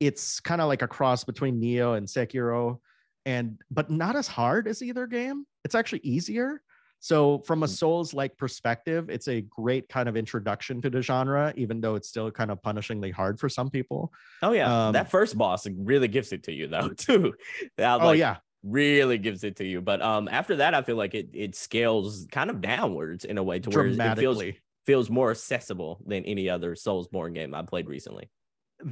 [0.00, 2.78] it's kind of like a cross between Nioh and Sekiro
[3.24, 5.46] and but not as hard as either game.
[5.64, 6.62] It's actually easier.
[7.00, 7.68] So, from a mm.
[7.68, 12.08] Souls like perspective, it's a great kind of introduction to the genre, even though it's
[12.08, 14.12] still kind of punishingly hard for some people.
[14.42, 14.86] Oh, yeah.
[14.86, 17.34] Um, that first boss really gives it to you, though, too.
[17.76, 18.36] That, oh, yeah.
[18.66, 19.80] Really gives it to you.
[19.80, 23.42] But um, after that, I feel like it, it scales kind of downwards in a
[23.42, 24.42] way to where it feels,
[24.86, 28.30] feels more accessible than any other Soulsborne game I played recently.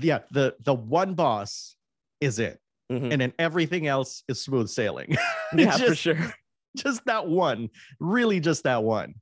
[0.01, 0.20] Yeah.
[0.31, 1.77] The, the one boss
[2.20, 2.61] is it.
[2.93, 3.12] Mm-hmm.
[3.12, 5.16] And then everything else is smooth sailing.
[5.57, 6.35] yeah, just, for sure
[6.77, 7.70] just that one,
[8.01, 9.14] really just that one.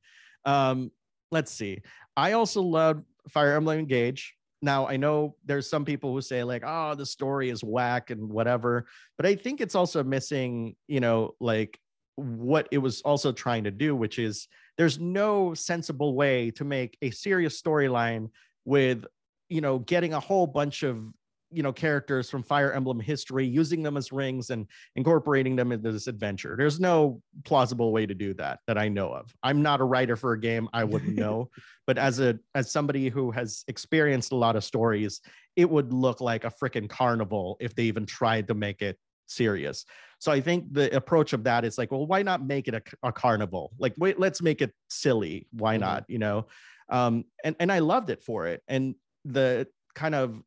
[0.44, 0.90] Um,
[1.30, 1.82] let's see.
[2.16, 4.34] I also love Fire Emblem Engage.
[4.62, 8.28] Now I know there's some people who say like, oh, the story is whack and
[8.28, 8.86] whatever,
[9.16, 11.78] but I think it's also missing, you know, like
[12.16, 14.46] what it was also trying to do, which is
[14.78, 18.30] there's no sensible way to make a serious storyline
[18.64, 19.04] with
[19.48, 21.04] you know getting a whole bunch of
[21.52, 25.92] you know characters from fire emblem history using them as rings and incorporating them into
[25.92, 26.54] this adventure.
[26.56, 29.34] There's no plausible way to do that that i know of.
[29.42, 31.50] I'm not a writer for a game i wouldn't know
[31.86, 35.20] but as a as somebody who has experienced a lot of stories
[35.56, 39.84] it would look like a freaking carnival if they even tried to make it serious.
[40.18, 42.82] So i think the approach of that is like well why not make it a,
[43.02, 43.72] a carnival?
[43.78, 45.46] Like wait let's make it silly.
[45.52, 45.80] Why mm-hmm.
[45.80, 46.46] not you know?
[46.88, 48.62] Um and and i loved it for it.
[48.68, 48.94] And
[49.24, 50.40] the kind of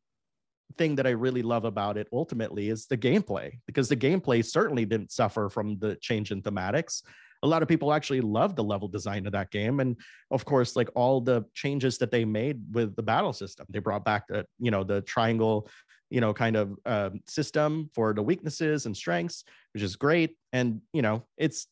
[0.78, 4.84] thing that I really love about it ultimately is the gameplay because the gameplay certainly
[4.84, 7.02] didn't suffer from the change in thematics.
[7.42, 9.80] A lot of people actually loved the level design of that game.
[9.80, 9.96] And
[10.30, 14.04] of course, like all the changes that they made with the battle system, they brought
[14.04, 15.68] back the, you know, the triangle,
[16.10, 19.44] you know, kind of uh, system for the weaknesses and strengths,
[19.74, 20.36] which is great.
[20.52, 21.66] And, you know, it's,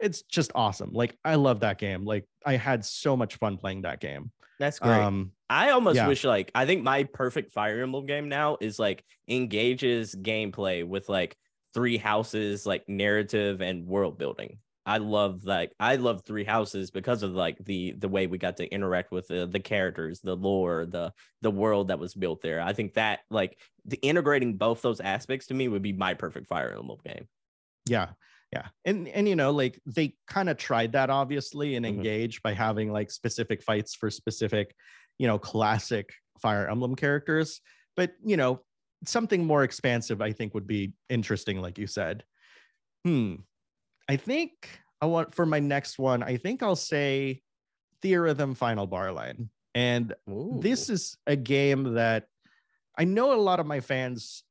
[0.00, 0.90] it's just awesome.
[0.92, 2.04] Like I love that game.
[2.04, 4.30] Like I had so much fun playing that game.
[4.58, 5.00] That's great.
[5.00, 6.08] Um, I almost yeah.
[6.08, 11.08] wish like I think my perfect Fire Emblem game now is like Engage's gameplay with
[11.08, 11.36] like
[11.74, 14.58] three houses, like narrative and world building.
[14.86, 18.58] I love like I love Three Houses because of like the the way we got
[18.58, 22.60] to interact with the, the characters, the lore, the the world that was built there.
[22.60, 26.46] I think that like the integrating both those aspects to me would be my perfect
[26.46, 27.26] Fire Emblem game.
[27.86, 28.10] Yeah.
[28.52, 28.68] Yeah.
[28.84, 31.96] And and you know, like they kind of tried that obviously and mm-hmm.
[31.96, 34.72] engaged by having like specific fights for specific,
[35.18, 37.60] you know, classic Fire Emblem characters.
[37.96, 38.62] But you know,
[39.04, 42.24] something more expansive, I think, would be interesting, like you said.
[43.04, 43.36] Hmm.
[44.08, 47.42] I think I want for my next one, I think I'll say
[48.02, 49.50] Theatrhythm Final Bar Line.
[49.74, 50.58] And Ooh.
[50.62, 52.26] this is a game that
[52.98, 54.42] I know a lot of my fans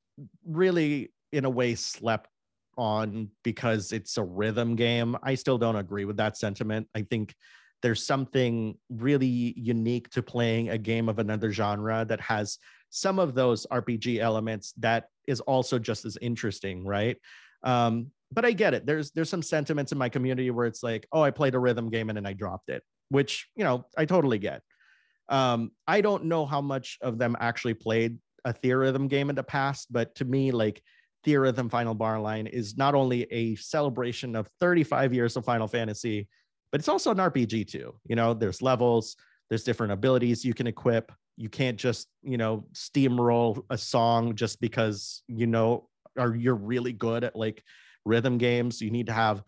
[0.46, 2.30] really, in a way, slept
[2.78, 5.18] on because it's a rhythm game.
[5.24, 6.88] I still don't agree with that sentiment.
[6.94, 7.34] I think
[7.86, 12.58] there's something really unique to playing a game of another genre that has
[12.90, 17.18] some of those RPG elements that is also just as interesting, right?
[17.62, 18.88] Um, but I get it.
[18.88, 21.92] There's there's some sentiments in my community where it's like, oh, I played a rhythm
[21.92, 24.64] game and then I dropped it, which you know I totally get.
[25.30, 29.44] Um, I don't know how much of them actually played a Theatrhythm game in the
[29.44, 30.82] past, but to me, like
[31.24, 36.28] Theatrhythm Final Bar Line is not only a celebration of 35 years of Final Fantasy,
[36.76, 37.96] but it's also an RPG too.
[38.06, 39.16] You know, there's levels,
[39.48, 41.10] there's different abilities you can equip.
[41.38, 46.92] You can't just, you know, steamroll a song just because you know or you're really
[46.92, 47.64] good at like
[48.04, 48.82] rhythm games.
[48.82, 49.42] You need to have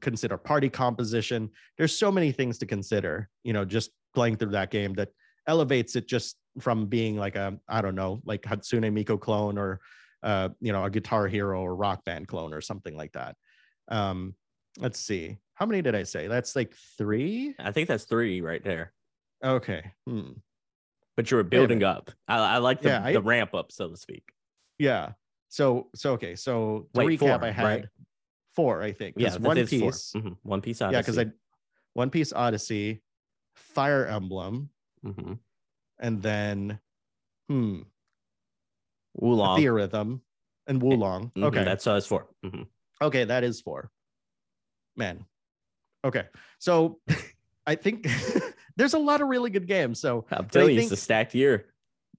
[0.00, 1.48] consider party composition.
[1.78, 5.08] There's so many things to consider, you know, just playing through that game that
[5.46, 9.80] elevates it just from being like a, I don't know, like Hatsune Miku clone or,
[10.22, 13.34] uh, you know, a Guitar Hero or Rock Band clone or something like that.
[13.88, 14.34] Um,
[14.78, 15.38] let's see.
[15.60, 16.26] How many did I say?
[16.26, 17.54] That's like three?
[17.58, 18.94] I think that's three right there.
[19.44, 19.92] Okay.
[20.08, 20.30] Hmm.
[21.18, 22.10] But you were building up.
[22.26, 24.22] I, I like the, yeah, I, the ramp up, so to speak.
[24.78, 25.12] Yeah.
[25.50, 26.34] So so okay.
[26.34, 27.84] So to Wait, recap, four, I had right?
[28.56, 29.16] four, I think.
[29.18, 30.12] Yeah, One Piece.
[30.16, 30.32] Mm-hmm.
[30.42, 30.94] One Piece Odyssey.
[30.96, 31.26] Yeah, because I
[31.92, 33.02] One Piece Odyssey,
[33.54, 34.70] Fire Emblem,
[35.04, 35.34] mm-hmm.
[35.98, 36.78] and then
[37.50, 37.80] hmm,
[39.12, 40.20] Wo Long, Theatrhythm,
[40.66, 41.26] and Wo Long.
[41.26, 41.44] Mm-hmm.
[41.44, 42.62] Okay, that's uh, that's 4 mm-hmm.
[43.02, 43.90] Okay, that is four.
[44.96, 45.26] Man.
[46.04, 46.24] Okay,
[46.58, 47.00] so
[47.66, 48.08] I think
[48.76, 50.00] there's a lot of really good games.
[50.00, 51.66] So I'm telling you, it's a stacked year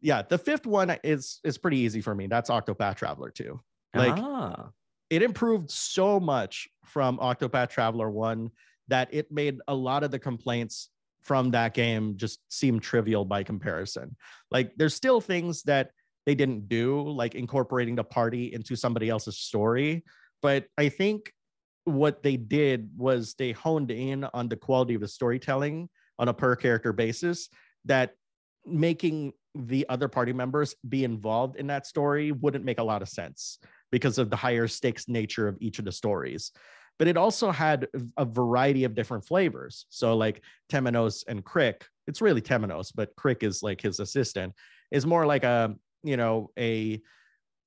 [0.01, 2.27] yeah, the fifth one is is pretty easy for me.
[2.27, 3.59] That's Octopath Traveler 2.
[3.93, 4.69] Like ah.
[5.09, 8.49] it improved so much from Octopath Traveler 1
[8.87, 10.89] that it made a lot of the complaints
[11.21, 14.15] from that game just seem trivial by comparison.
[14.49, 15.91] Like there's still things that
[16.25, 20.03] they didn't do, like incorporating the party into somebody else's story.
[20.41, 21.31] But I think
[21.85, 26.33] what they did was they honed in on the quality of the storytelling on a
[26.33, 27.49] per character basis
[27.85, 28.13] that
[28.65, 33.09] making the other party members be involved in that story wouldn't make a lot of
[33.09, 33.59] sense
[33.91, 36.51] because of the higher stakes nature of each of the stories.
[36.99, 39.87] But it also had a variety of different flavors.
[39.89, 44.53] So, like Temenos and Crick, it's really Temenos, but Crick is like his assistant,
[44.91, 47.01] is more like a, you know, a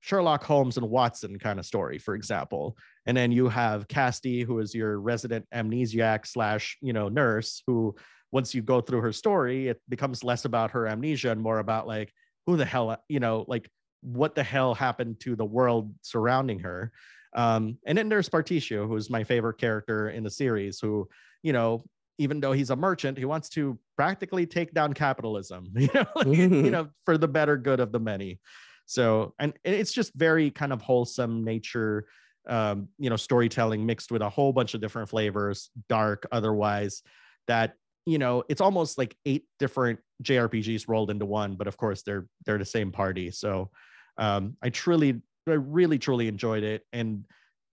[0.05, 2.77] Sherlock Holmes and Watson kind of story, for example.
[3.07, 7.95] And then you have Castti, who is your resident amnesiac slash, you know, nurse who
[8.31, 11.87] once you go through her story, it becomes less about her amnesia and more about
[11.87, 12.13] like
[12.45, 13.67] who the hell, you know, like
[14.01, 16.91] what the hell happened to the world surrounding her.
[17.35, 21.09] Um, and then there's Partitio, who's my favorite character in the series, who,
[21.41, 21.83] you know,
[22.19, 26.69] even though he's a merchant, he wants to practically take down capitalism, you know, you
[26.69, 28.39] know, for the better good of the many.
[28.85, 32.05] So, and it's just very kind of wholesome nature,
[32.47, 37.01] um, you know, storytelling mixed with a whole bunch of different flavors, dark, otherwise,
[37.47, 37.75] that
[38.05, 42.27] you know it's almost like eight different jrpgs rolled into one but of course they're
[42.45, 43.31] they're the same party.
[43.31, 43.69] So
[44.17, 46.83] um i truly i really truly enjoyed it.
[46.93, 47.25] And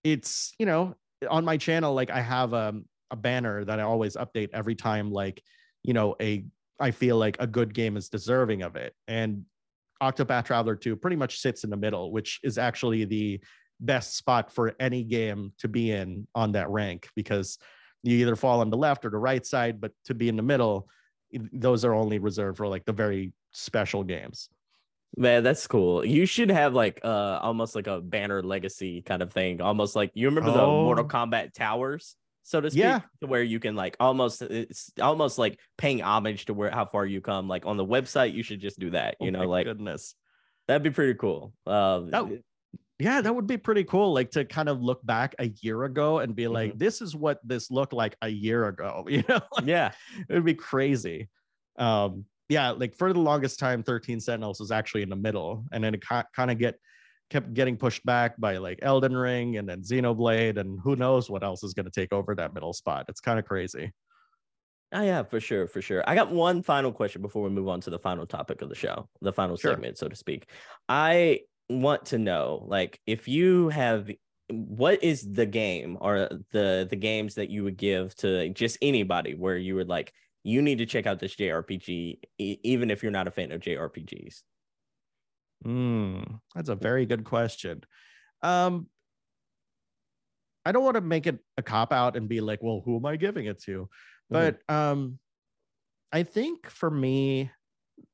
[0.03, 0.95] it's you know
[1.29, 5.11] on my channel like i have um, a banner that i always update every time
[5.11, 5.41] like
[5.83, 6.45] you know a
[6.79, 8.93] i feel like a good game is deserving of it.
[9.07, 9.45] And
[10.11, 13.39] octopath traveler 2 pretty much sits in the middle which is actually the
[13.79, 17.57] best spot for any game to be in on that rank because
[18.03, 20.43] you either fall on the left or the right side, but to be in the
[20.43, 20.87] middle,
[21.51, 24.49] those are only reserved for like the very special games.
[25.15, 26.05] Man, that's cool.
[26.05, 29.61] You should have like uh almost like a banner legacy kind of thing.
[29.61, 30.53] Almost like you remember oh.
[30.53, 33.01] the Mortal Kombat towers, so to speak, yeah.
[33.21, 37.05] to where you can like almost it's almost like paying homage to where how far
[37.05, 37.47] you come.
[37.47, 39.15] Like on the website, you should just do that.
[39.19, 40.15] You oh know, like goodness.
[40.67, 41.53] That'd be pretty cool.
[41.65, 42.43] Um, that,
[42.99, 44.13] yeah, that would be pretty cool.
[44.13, 46.77] Like to kind of look back a year ago and be like, mm-hmm.
[46.77, 49.05] this is what this looked like a year ago.
[49.09, 49.41] You know?
[49.55, 49.91] like, yeah.
[50.29, 51.29] It would be crazy.
[51.77, 55.65] Um, yeah, like for the longest time, 13 Sentinels was actually in the middle.
[55.71, 56.79] And then it kind of get
[57.33, 61.43] kept getting pushed back by like Elden Ring and then Xenoblade, and who knows what
[61.43, 63.05] else is going to take over that middle spot.
[63.09, 63.91] It's kind of crazy.
[64.93, 66.03] Oh, yeah, for sure, for sure.
[66.07, 68.75] I got one final question before we move on to the final topic of the
[68.75, 69.71] show, the final sure.
[69.71, 70.47] segment, so to speak.
[70.87, 74.11] I want to know, like, if you have,
[74.51, 79.33] what is the game or the the games that you would give to just anybody
[79.33, 80.13] where you would like,
[80.43, 83.61] you need to check out this JRPG, e- even if you're not a fan of
[83.61, 84.43] JRPGs.
[85.63, 86.21] Hmm,
[86.55, 87.83] that's a very good question.
[88.41, 88.87] Um,
[90.65, 93.05] I don't want to make it a cop out and be like, well, who am
[93.05, 93.89] I giving it to?
[94.31, 94.57] Mm-hmm.
[94.67, 95.19] But um,
[96.11, 97.51] I think for me,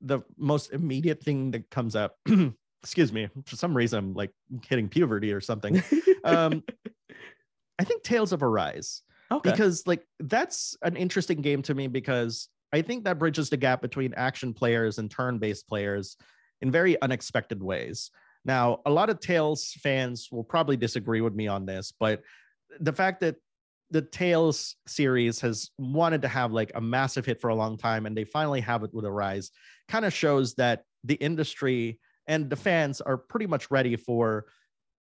[0.02, 2.16] the most immediate thing that comes up,
[2.84, 4.32] excuse me, for some reason I'm like
[4.68, 5.82] hitting puberty or something.
[6.24, 6.64] um,
[7.78, 9.02] I think Tales of Arise.
[9.32, 9.52] Okay.
[9.52, 13.82] Because like that's an interesting game to me because I think that bridges the gap
[13.82, 16.18] between action players and turn-based players
[16.62, 18.12] in very unexpected ways.
[18.46, 22.22] Now, a lot of Tales fans will probably disagree with me on this, but
[22.80, 23.36] the fact that
[23.92, 28.06] the Tales series has wanted to have like a massive hit for a long time
[28.06, 29.52] and they finally have it with Arise
[29.88, 34.46] kind of shows that the industry and the fans are pretty much ready for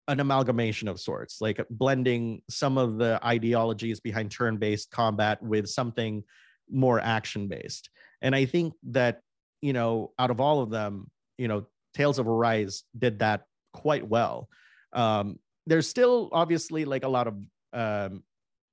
[0.08, 5.68] an amalgamation of sorts, like blending some of the ideologies behind turn based combat with
[5.68, 6.24] something
[6.72, 7.90] more action based.
[8.22, 9.20] And I think that,
[9.62, 14.08] you know, out of all of them, you know, Tales of Arise did that quite
[14.08, 14.50] well.
[14.94, 17.36] Um, there's still obviously like a lot of
[17.74, 18.24] um,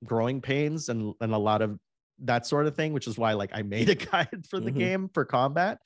[0.03, 1.77] growing pains and, and a lot of
[2.19, 4.79] that sort of thing, which is why like I made a guide for the mm-hmm.
[4.79, 5.79] game for combat.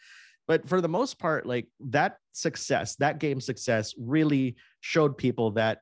[0.48, 5.80] But for the most part, like that success, that game success really showed people that,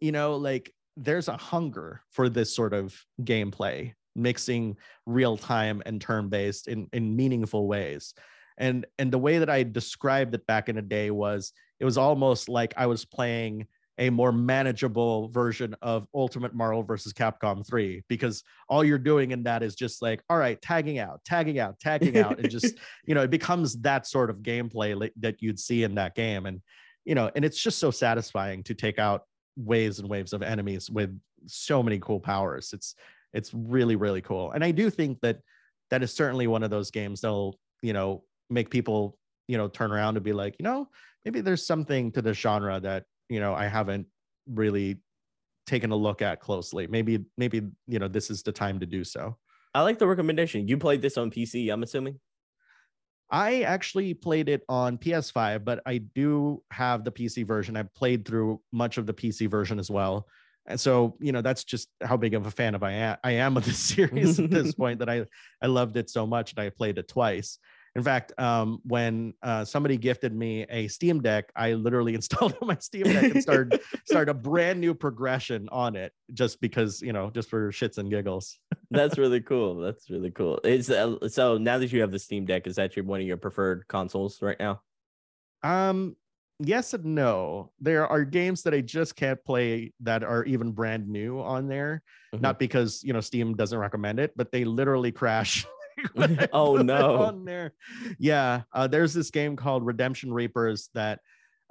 [0.00, 4.76] you know, like there's a hunger for this sort of gameplay, mixing
[5.06, 8.12] real time and turn based in, in meaningful ways
[8.62, 11.98] and and the way that i described it back in the day was it was
[11.98, 13.66] almost like i was playing
[13.98, 19.42] a more manageable version of ultimate marvel versus capcom 3 because all you're doing in
[19.42, 22.74] that is just like all right tagging out tagging out tagging out and just
[23.06, 26.62] you know it becomes that sort of gameplay that you'd see in that game and
[27.04, 29.24] you know and it's just so satisfying to take out
[29.56, 31.14] waves and waves of enemies with
[31.46, 32.70] so many cool powers.
[32.72, 32.94] It's
[33.32, 35.38] it's really really cool and i do think that
[35.90, 39.92] that is certainly one of those games that'll you know make people you know turn
[39.92, 40.88] around and be like you know
[41.24, 44.06] maybe there's something to the genre that you know i haven't
[44.46, 45.00] really
[45.66, 46.86] taken a look at closely.
[46.86, 49.36] Maybe maybe you know this is the time to do so.
[49.74, 50.68] I like the recommendation.
[50.68, 52.18] You played this on pc i'm assuming?
[53.30, 57.76] I actually played it on ps5 but i do have the pc version.
[57.76, 60.26] I played through much of the pc version as well.
[60.66, 63.32] And so you know that's just how big of a fan of i am i
[63.32, 65.24] am of the series at this point that i
[65.60, 67.58] i loved it so much and i played it twice
[67.94, 72.68] in fact, um, when uh, somebody gifted me a Steam Deck, I literally installed on
[72.68, 77.12] my Steam Deck and started started a brand new progression on it, just because you
[77.12, 78.58] know, just for shits and giggles.
[78.90, 79.76] That's really cool.
[79.76, 80.58] That's really cool.
[80.64, 83.26] Is uh, so now that you have the Steam Deck, is that your one of
[83.26, 84.80] your preferred consoles right now?
[85.62, 86.16] Um,
[86.58, 87.72] yes and no.
[87.78, 92.02] There are games that I just can't play that are even brand new on there.
[92.34, 92.42] Mm-hmm.
[92.42, 95.66] Not because you know Steam doesn't recommend it, but they literally crash
[96.52, 97.72] oh no on there
[98.18, 101.20] yeah uh, there's this game called redemption reapers that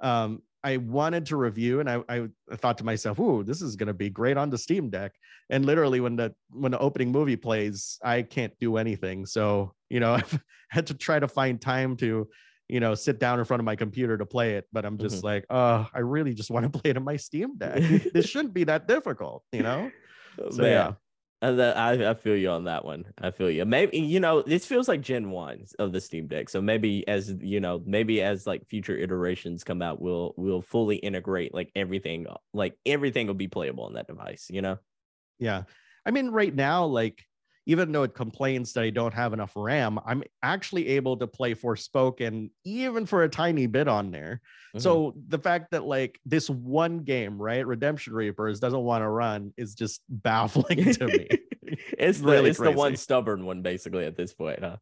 [0.00, 3.94] um, I wanted to review and I, I thought to myself, ooh, this is gonna
[3.94, 5.12] be great on the Steam Deck.
[5.50, 9.26] And literally when the when the opening movie plays, I can't do anything.
[9.26, 12.28] So, you know, I've had to try to find time to,
[12.68, 14.66] you know, sit down in front of my computer to play it.
[14.72, 15.26] But I'm just mm-hmm.
[15.26, 17.82] like, oh, I really just want to play it on my Steam Deck.
[18.12, 19.90] this shouldn't be that difficult, you know?
[20.50, 20.70] So Man.
[20.70, 20.92] yeah.
[21.42, 23.04] Uh, I, I feel you on that one.
[23.20, 23.64] I feel you.
[23.64, 26.48] Maybe you know this feels like Gen one of the Steam Deck.
[26.48, 30.96] So maybe as you know, maybe as like future iterations come out, we'll we'll fully
[30.96, 32.26] integrate like everything.
[32.54, 34.46] Like everything will be playable on that device.
[34.50, 34.78] You know.
[35.40, 35.64] Yeah,
[36.06, 37.24] I mean, right now, like
[37.66, 41.54] even though it complains that I don't have enough RAM, I'm actually able to play
[41.54, 44.40] Forspoken even for a tiny bit on there.
[44.74, 44.80] Mm-hmm.
[44.80, 49.52] So the fact that like this one game, right, Redemption Reapers doesn't want to run
[49.56, 51.28] is just baffling to me.
[51.98, 52.72] it's the really it's crazy.
[52.72, 54.76] the one stubborn one basically at this point, huh?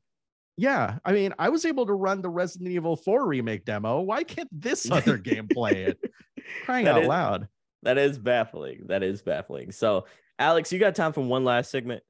[0.57, 4.01] Yeah, I mean, I was able to run the Resident Evil 4 remake demo.
[4.01, 5.99] Why can't this other game play it?
[6.65, 7.49] Crying that out is, loud.
[7.83, 8.85] That is baffling.
[8.89, 9.73] That is baffling.
[9.73, 10.07] So,
[10.39, 12.03] Alex, you got time for one last segment?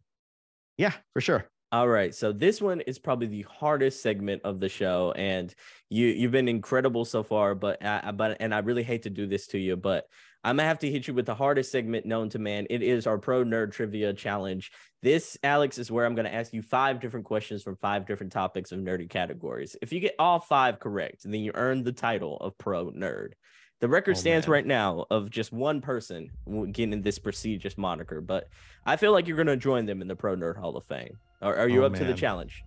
[0.80, 1.46] Yeah, for sure.
[1.72, 5.54] All right, so this one is probably the hardest segment of the show, and
[5.90, 7.54] you you've been incredible so far.
[7.54, 10.06] But I, but and I really hate to do this to you, but
[10.42, 12.66] I'm gonna have to hit you with the hardest segment known to man.
[12.70, 14.72] It is our pro nerd trivia challenge.
[15.02, 18.72] This, Alex, is where I'm gonna ask you five different questions from five different topics
[18.72, 19.76] of nerdy categories.
[19.82, 23.32] If you get all five correct, then you earn the title of pro nerd.
[23.80, 24.52] The record oh, stands man.
[24.52, 26.30] right now of just one person
[26.70, 28.48] getting this prestigious moniker, but
[28.84, 31.18] I feel like you're going to join them in the Pro Nerd Hall of Fame.
[31.40, 32.02] Are, are you oh, up man.
[32.02, 32.62] to the challenge?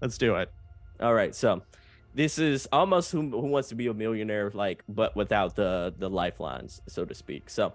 [0.00, 0.50] Let's do it.
[0.98, 1.34] All right.
[1.34, 1.62] So
[2.14, 6.08] this is almost who, who wants to be a millionaire, like, but without the the
[6.08, 7.50] lifelines, so to speak.
[7.50, 7.74] So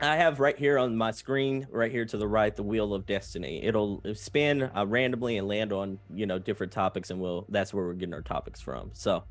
[0.00, 3.04] I have right here on my screen, right here to the right, the wheel of
[3.04, 3.62] destiny.
[3.62, 7.84] It'll spin uh, randomly and land on you know different topics, and we'll that's where
[7.84, 8.90] we're getting our topics from.
[8.94, 9.24] So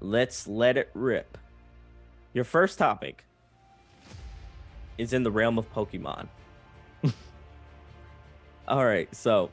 [0.00, 1.36] let's let it rip.
[2.32, 3.24] Your first topic
[4.98, 6.28] is in the realm of Pokemon.
[8.68, 9.50] all right, so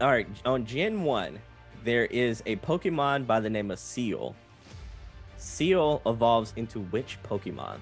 [0.00, 1.38] all right, on Gen 1,
[1.82, 4.34] there is a Pokemon by the name of Seel.
[5.38, 7.78] Seel evolves into which Pokemon?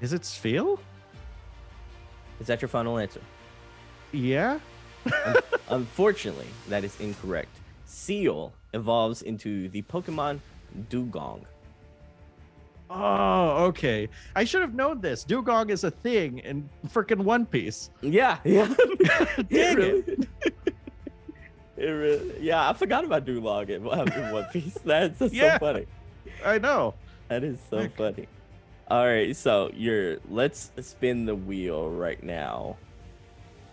[0.00, 0.78] Is it Spheal?
[2.38, 3.20] Is that your final answer?
[4.12, 4.60] Yeah.
[5.70, 7.50] Unfortunately, that is incorrect.
[7.84, 10.38] Seel evolves into the Pokemon
[10.90, 11.44] Dewgong.
[12.90, 14.08] Oh, okay.
[14.34, 15.24] I should have known this.
[15.24, 17.90] Dugong is a thing in freaking One Piece.
[18.00, 18.72] Yeah, yeah.
[19.50, 20.28] Dang really, it.
[21.76, 24.78] it really, yeah, I forgot about Dugong in, in One Piece.
[24.84, 25.86] That's, that's yeah, so funny.
[26.44, 26.94] I know.
[27.28, 27.96] That is so Heck.
[27.96, 28.26] funny.
[28.90, 32.78] All right, so you're let's spin the wheel right now.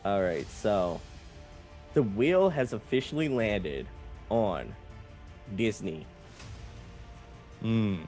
[0.04, 1.00] All right, so
[1.94, 3.88] the wheel has officially landed
[4.30, 4.76] on
[5.56, 6.06] Disney
[7.64, 8.06] Mm.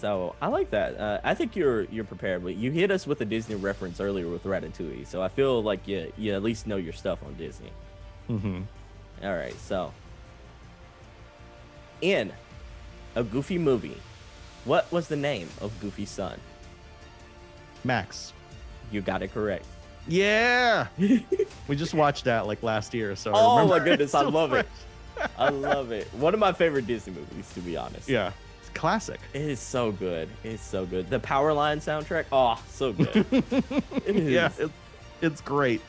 [0.00, 1.00] So I like that.
[1.00, 2.44] Uh, I think you're you're prepared.
[2.44, 5.88] But you hit us with a Disney reference earlier with Ratatouille, so I feel like
[5.88, 7.70] you you at least know your stuff on Disney.
[8.28, 8.62] Mm-hmm.
[9.24, 9.92] All right, so
[12.02, 12.30] in
[13.14, 13.96] a Goofy movie,
[14.66, 16.38] what was the name of Goofy's son?
[17.82, 18.34] Max.
[18.90, 19.64] You got it correct.
[20.06, 20.88] Yeah.
[20.98, 24.66] we just watched that like last year, so oh my goodness, I love fresh.
[24.66, 25.30] it.
[25.38, 26.06] I love it.
[26.14, 28.10] One of my favorite Disney movies, to be honest.
[28.10, 28.32] Yeah
[28.76, 29.20] classic.
[29.32, 30.28] It is so good.
[30.44, 31.10] It's so good.
[31.10, 33.26] The Powerline soundtrack, oh, so good.
[34.06, 34.70] it yeah, it,
[35.20, 35.80] it's great.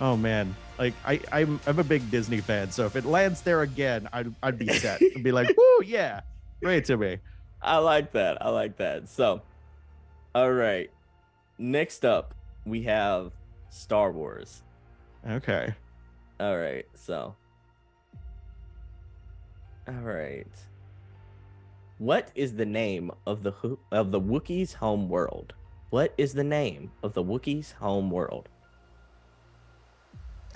[0.00, 3.62] Oh man, like I, I'm, I'm a big Disney fan, so if it lands there
[3.62, 5.02] again, I'd, I'd be set.
[5.02, 6.20] I'd be like, whoo, yeah,
[6.62, 7.18] great to me.
[7.60, 8.40] I like that.
[8.40, 9.08] I like that.
[9.08, 9.42] So,
[10.34, 10.90] all right.
[11.58, 12.34] Next up,
[12.64, 13.32] we have
[13.70, 14.62] Star Wars.
[15.28, 15.74] Okay.
[16.38, 16.86] All right.
[16.94, 17.34] So,
[19.88, 20.46] all right.
[21.98, 23.52] What is the name of the
[23.90, 25.52] of the Wookiees' home world?
[25.90, 28.48] What is the name of the Wookiees' home world?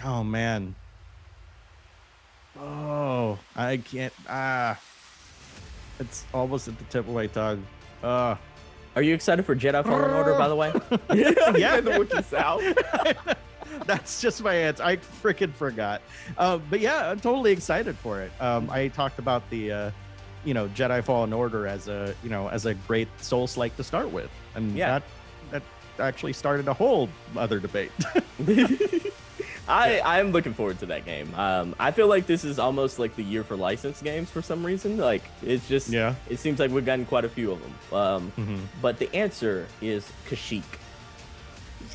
[0.05, 0.77] Oh man.
[2.59, 4.13] Oh, I can't.
[4.29, 4.79] Ah,
[5.99, 7.67] it's almost at the tip of my tongue.
[8.05, 8.37] Uh,
[8.95, 10.35] Are you excited for Jedi Fallen Order?
[10.35, 10.73] By the way,
[11.59, 12.63] yeah, the Wookiee South.
[13.87, 14.85] That's just my answer.
[14.85, 16.03] I freaking forgot.
[16.39, 18.31] Uh, but yeah, I'm totally excited for it.
[18.39, 19.91] Um, I talked about the uh,
[20.45, 23.85] you know Jedi Fallen Order as a you know as a great Souls like to
[23.85, 24.99] start with, and yeah.
[24.99, 25.03] that
[25.51, 25.63] that
[25.99, 27.93] actually started a whole other debate.
[29.69, 31.33] I I'm looking forward to that game.
[31.35, 34.65] Um, I feel like this is almost like the year for licensed games for some
[34.67, 34.97] reason.
[34.97, 36.15] Like it's just yeah.
[36.29, 37.75] It seems like we've gotten quite a few of them.
[37.93, 38.57] Um, mm-hmm.
[38.81, 40.65] but the answer is Kashyyyk.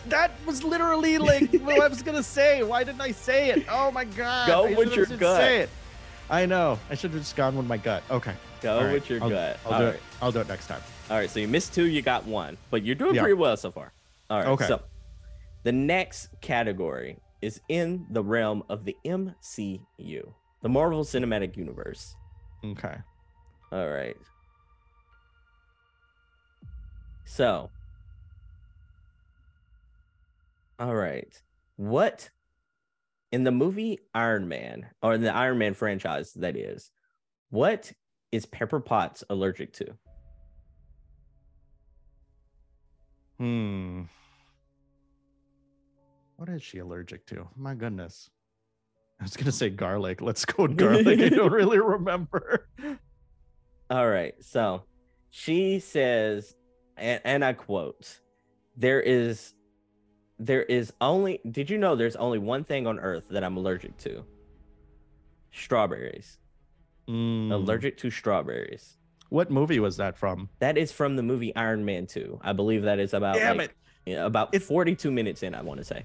[0.07, 2.63] That was literally like what I was gonna say.
[2.63, 3.65] Why didn't I say it?
[3.69, 4.47] Oh my god!
[4.47, 5.69] Go I with your gut.
[6.29, 6.77] I know.
[6.89, 8.03] I should have just gone with my gut.
[8.11, 8.33] Okay.
[8.61, 8.93] Go right.
[8.93, 9.59] with your I'll, gut.
[9.65, 9.95] I'll All do right.
[9.95, 10.01] it.
[10.21, 10.81] I'll do it next time.
[11.09, 11.29] All right.
[11.29, 11.85] So you missed two.
[11.85, 13.21] You got one, but you're doing yeah.
[13.21, 13.93] pretty well so far.
[14.29, 14.47] All right.
[14.47, 14.67] Okay.
[14.67, 14.81] So
[15.63, 22.15] the next category is in the realm of the MCU, the Marvel Cinematic Universe.
[22.63, 22.95] Okay.
[23.71, 24.17] All right.
[27.25, 27.69] So.
[30.79, 31.41] All right.
[31.77, 32.29] What
[33.31, 36.91] in the movie Iron Man, or in the Iron Man franchise, that is,
[37.49, 37.91] what
[38.31, 39.93] is Pepper Potts allergic to?
[43.37, 44.03] Hmm.
[46.37, 47.47] What is she allergic to?
[47.55, 48.29] My goodness.
[49.19, 50.21] I was gonna say garlic.
[50.21, 51.19] Let's go with garlic.
[51.19, 52.67] I don't really remember.
[53.89, 54.35] All right.
[54.41, 54.83] So
[55.29, 56.55] she says,
[56.95, 58.19] and, and I quote,
[58.75, 59.53] there is
[60.39, 63.97] there is only did you know there's only one thing on earth that I'm allergic
[63.99, 64.23] to?
[65.51, 66.37] Strawberries.
[67.07, 67.51] Mm.
[67.51, 68.97] Allergic to strawberries.
[69.29, 70.49] What movie was that from?
[70.59, 72.39] That is from the movie Iron Man 2.
[72.43, 74.13] I believe that is about Damn like, it.
[74.13, 76.03] about it's, 42 minutes in, I want to say.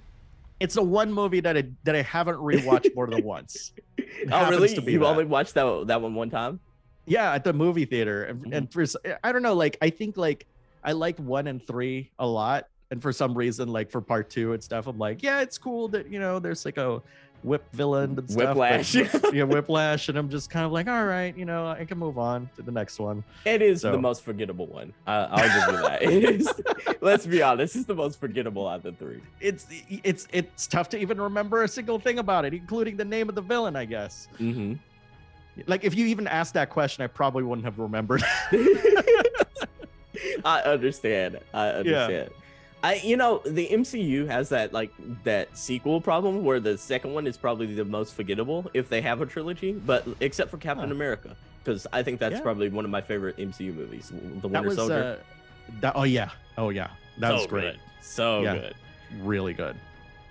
[0.61, 3.73] It's the one movie that I that I haven't rewatched more than once.
[4.33, 4.71] oh, really?
[4.71, 5.07] You that.
[5.07, 6.61] only watched that that one one time?
[7.05, 8.25] Yeah, at the movie theater.
[8.25, 8.53] And, mm-hmm.
[8.53, 8.85] and for
[9.25, 10.47] I don't know, like I think like
[10.85, 14.53] I like one and three a lot, and for some reason like for part two
[14.53, 17.03] and stuff i'm like yeah it's cool that you know there's like a
[17.43, 18.49] whip villain and stuff.
[18.49, 18.95] Whiplash.
[18.95, 21.99] But, yeah, Whiplash, and I'm just kind of like, all right, you know, I can
[21.99, 23.25] move on to the next one.
[23.45, 23.93] It is so.
[23.93, 24.93] the most forgettable one.
[25.07, 26.03] Uh, I'll give you that.
[26.13, 26.53] It is.
[27.01, 29.21] let's be honest, it's the most forgettable out of the three.
[29.41, 29.67] It's
[30.05, 33.35] it's it's tough to even remember a single thing about it, including the name of
[33.35, 34.29] the villain, I guess.
[34.39, 34.75] Mm-hmm.
[35.67, 38.23] Like if you even asked that question, I probably wouldn't have remembered.
[40.45, 41.39] I understand.
[41.55, 42.31] I understand.
[42.31, 42.42] Yeah.
[42.83, 44.93] I you know the MCU has that like
[45.25, 49.21] that sequel problem where the second one is probably the most forgettable if they have
[49.21, 50.95] a trilogy, but except for Captain huh.
[50.95, 52.41] America because I think that's yeah.
[52.41, 54.11] probably one of my favorite MCU movies,
[54.41, 55.19] The Winter was, Soldier.
[55.21, 57.81] Uh, that, oh yeah, oh yeah, that so was great, good.
[58.01, 58.55] so yeah.
[58.55, 58.75] good,
[59.21, 59.77] really good.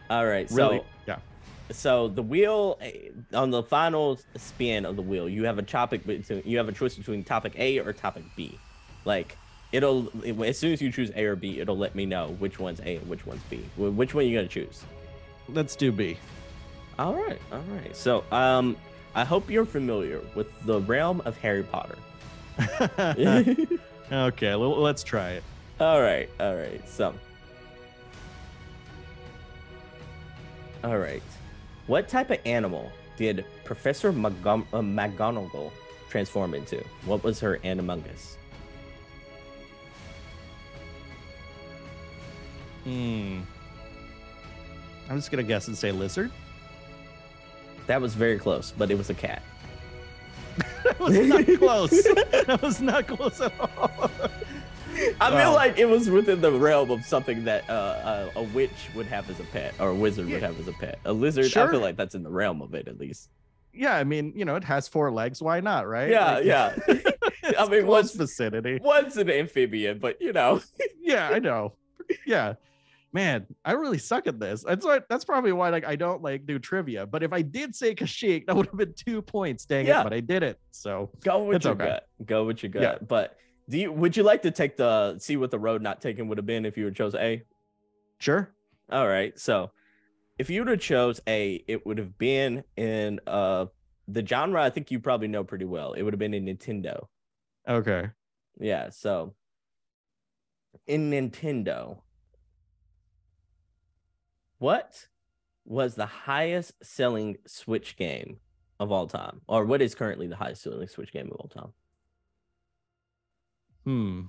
[0.10, 1.18] All right, really, so yeah.
[1.72, 6.06] So the wheel eh, on the final spin of the wheel, you have a topic
[6.06, 8.60] between you have a choice between topic A or topic B.
[9.06, 9.38] Like
[9.72, 10.10] it'll
[10.44, 12.98] as soon as you choose A or B, it'll let me know which one's A
[12.98, 13.64] and which one's B.
[13.78, 14.84] Which one are you gonna choose?
[15.50, 16.18] Let's do B.
[17.00, 17.96] All right, all right.
[17.96, 18.78] So, um,
[19.16, 21.98] I hope you're familiar with the realm of Harry Potter.
[24.12, 25.44] okay, let's try it.
[25.80, 26.88] All right, all right.
[26.88, 27.14] So,
[30.84, 31.24] all right.
[31.88, 35.72] What type of animal did Professor McGon- uh, McGonagall
[36.10, 36.84] transform into?
[37.06, 38.36] What was her animungus?
[42.84, 43.42] Hmm.
[45.10, 46.32] I'm just gonna guess and say lizard.
[47.88, 49.42] That was very close, but it was a cat.
[50.84, 52.04] that was not close.
[52.46, 54.10] that was not close at all.
[55.20, 58.90] I feel like it was within the realm of something that uh, uh, a witch
[58.96, 60.36] would have as a pet, or a wizard yeah.
[60.36, 61.00] would have as a pet.
[61.06, 61.68] A lizard, sure.
[61.68, 63.30] I feel like that's in the realm of it at least.
[63.74, 65.42] Yeah, I mean, you know, it has four legs.
[65.42, 66.10] Why not, right?
[66.10, 66.76] Yeah, like, yeah.
[67.60, 68.80] I mean, what's vicinity?
[68.82, 70.62] One's an amphibian, but you know.
[71.02, 71.74] yeah, I know.
[72.26, 72.56] Yeah
[73.14, 74.64] man, I really suck at this.
[74.64, 77.06] That's why that's probably why like I don't like do trivia.
[77.06, 80.02] But if I did say Kashyyyk, that would have been two points, dang yeah.
[80.02, 80.04] it.
[80.04, 80.60] But I did it.
[80.72, 81.86] So go with your okay.
[81.86, 82.08] gut.
[82.26, 82.82] Go with your gut.
[82.82, 82.96] Yeah.
[83.08, 83.38] But
[83.70, 86.38] do you would you like to take the see what the road not taken would
[86.38, 87.44] have been if you had chose A?
[88.20, 88.52] Sure.
[88.92, 89.38] All right.
[89.40, 89.72] So
[90.38, 93.66] if you would have chose A, it would have been in uh
[94.08, 95.94] the genre I think you probably know pretty well.
[95.94, 97.06] It would have been in Nintendo.
[97.68, 98.10] Okay.
[98.60, 99.34] Yeah, so
[100.88, 102.02] in Nintendo,
[104.62, 105.08] what
[105.66, 108.38] was the highest selling Switch game
[108.80, 109.42] of all time?
[109.48, 111.74] Or what is currently the highest selling Switch game of all time?
[113.86, 114.22] Hmm.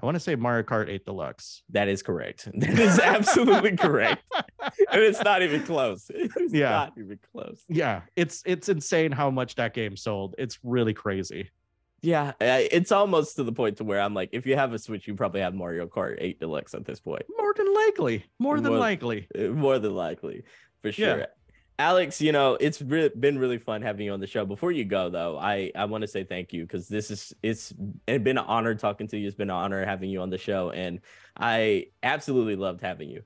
[0.00, 1.62] I want to say Mario Kart 8 Deluxe.
[1.70, 2.50] That is correct.
[2.58, 4.22] That is absolutely correct.
[4.90, 6.10] And it's not even close.
[6.14, 6.70] It's yeah.
[6.70, 7.62] not even close.
[7.68, 8.02] Yeah.
[8.16, 10.34] It's it's insane how much that game sold.
[10.38, 11.50] It's really crazy.
[12.00, 15.08] Yeah, it's almost to the point to where I'm like, if you have a Switch,
[15.08, 17.24] you probably have Mario Kart 8 Deluxe at this point.
[17.36, 18.24] More than likely.
[18.38, 19.26] More than more, likely.
[19.36, 20.44] Uh, more than likely,
[20.80, 21.18] for sure.
[21.18, 21.26] Yeah.
[21.80, 24.44] Alex, you know, it's re- been really fun having you on the show.
[24.44, 27.72] Before you go, though, I, I want to say thank you because this is it's
[28.06, 29.26] it's been an honor talking to you.
[29.28, 31.00] It's been an honor having you on the show, and
[31.36, 33.22] I absolutely loved having you.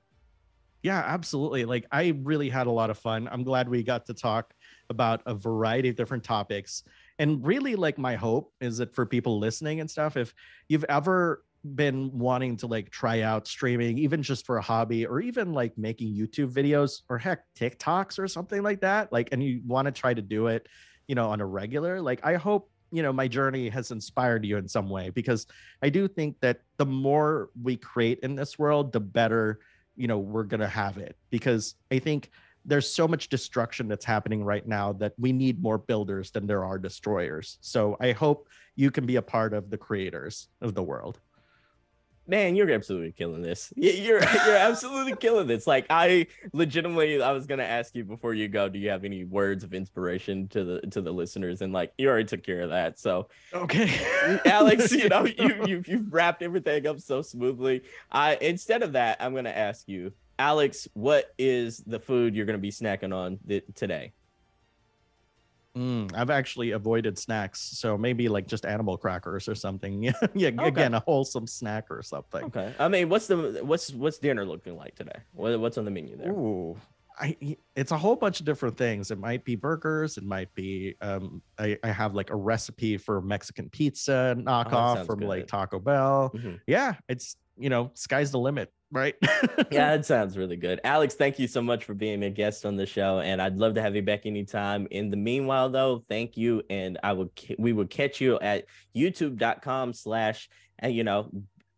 [0.83, 1.65] Yeah, absolutely.
[1.65, 3.27] Like I really had a lot of fun.
[3.31, 4.53] I'm glad we got to talk
[4.89, 6.83] about a variety of different topics
[7.19, 10.33] and really like my hope is that for people listening and stuff if
[10.67, 11.43] you've ever
[11.75, 15.77] been wanting to like try out streaming even just for a hobby or even like
[15.77, 19.91] making youtube videos or heck tiktoks or something like that like and you want to
[19.91, 20.67] try to do it
[21.07, 24.57] you know on a regular like i hope you know my journey has inspired you
[24.57, 25.47] in some way because
[25.81, 29.59] i do think that the more we create in this world the better
[29.95, 32.29] you know we're gonna have it because i think
[32.65, 36.63] there's so much destruction that's happening right now that we need more builders than there
[36.63, 37.57] are destroyers.
[37.61, 41.19] So I hope you can be a part of the creators of the world.
[42.25, 43.73] Man, you're absolutely killing this.
[43.75, 45.67] You're you're absolutely killing this.
[45.67, 49.25] Like I legitimately I was gonna ask you before you go, do you have any
[49.25, 51.61] words of inspiration to the to the listeners?
[51.61, 52.97] And like you already took care of that.
[52.97, 54.39] So okay.
[54.45, 57.83] Alex, you know, you you you've wrapped everything up so smoothly.
[58.09, 62.57] I instead of that, I'm gonna ask you, Alex, what is the food you're going
[62.57, 64.13] to be snacking on th- today?
[65.75, 70.03] Mm, I've actually avoided snacks, so maybe like just animal crackers or something.
[70.03, 70.49] yeah, yeah.
[70.49, 70.67] Okay.
[70.67, 72.45] Again, a wholesome snack or something.
[72.45, 72.73] Okay.
[72.77, 75.19] I mean, what's the what's what's dinner looking like today?
[75.33, 76.31] What, what's on the menu there?
[76.31, 76.77] Ooh,
[77.19, 79.09] I it's a whole bunch of different things.
[79.09, 80.17] It might be burgers.
[80.17, 81.41] It might be um.
[81.57, 85.27] I, I have like a recipe for Mexican pizza knockoff oh, from good.
[85.27, 86.31] like Taco Bell.
[86.35, 86.55] Mm-hmm.
[86.67, 89.15] Yeah, it's you know sky's the limit right?
[89.71, 90.79] yeah, it sounds really good.
[90.83, 93.73] Alex, thank you so much for being a guest on the show, and I'd love
[93.73, 94.87] to have you back anytime.
[94.91, 98.65] In the meanwhile, though, thank you, and I would we would catch you at
[98.95, 100.49] youtube.com slash
[100.79, 101.29] and you know,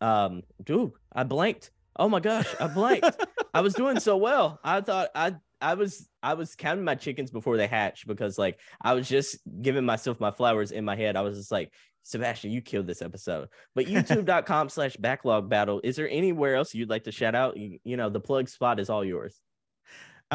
[0.01, 1.71] um, dude, I blanked.
[1.97, 3.25] Oh my gosh, I blanked.
[3.53, 4.59] I was doing so well.
[4.63, 8.59] I thought I I was I was counting my chickens before they hatch because like
[8.81, 11.15] I was just giving myself my flowers in my head.
[11.15, 11.71] I was just like,
[12.01, 13.47] Sebastion, you killed this episode.
[13.75, 15.81] But youtube.com slash backlog battle.
[15.83, 17.57] Is there anywhere else you'd like to shout out?
[17.57, 19.39] You, you know, the plug spot is all yours.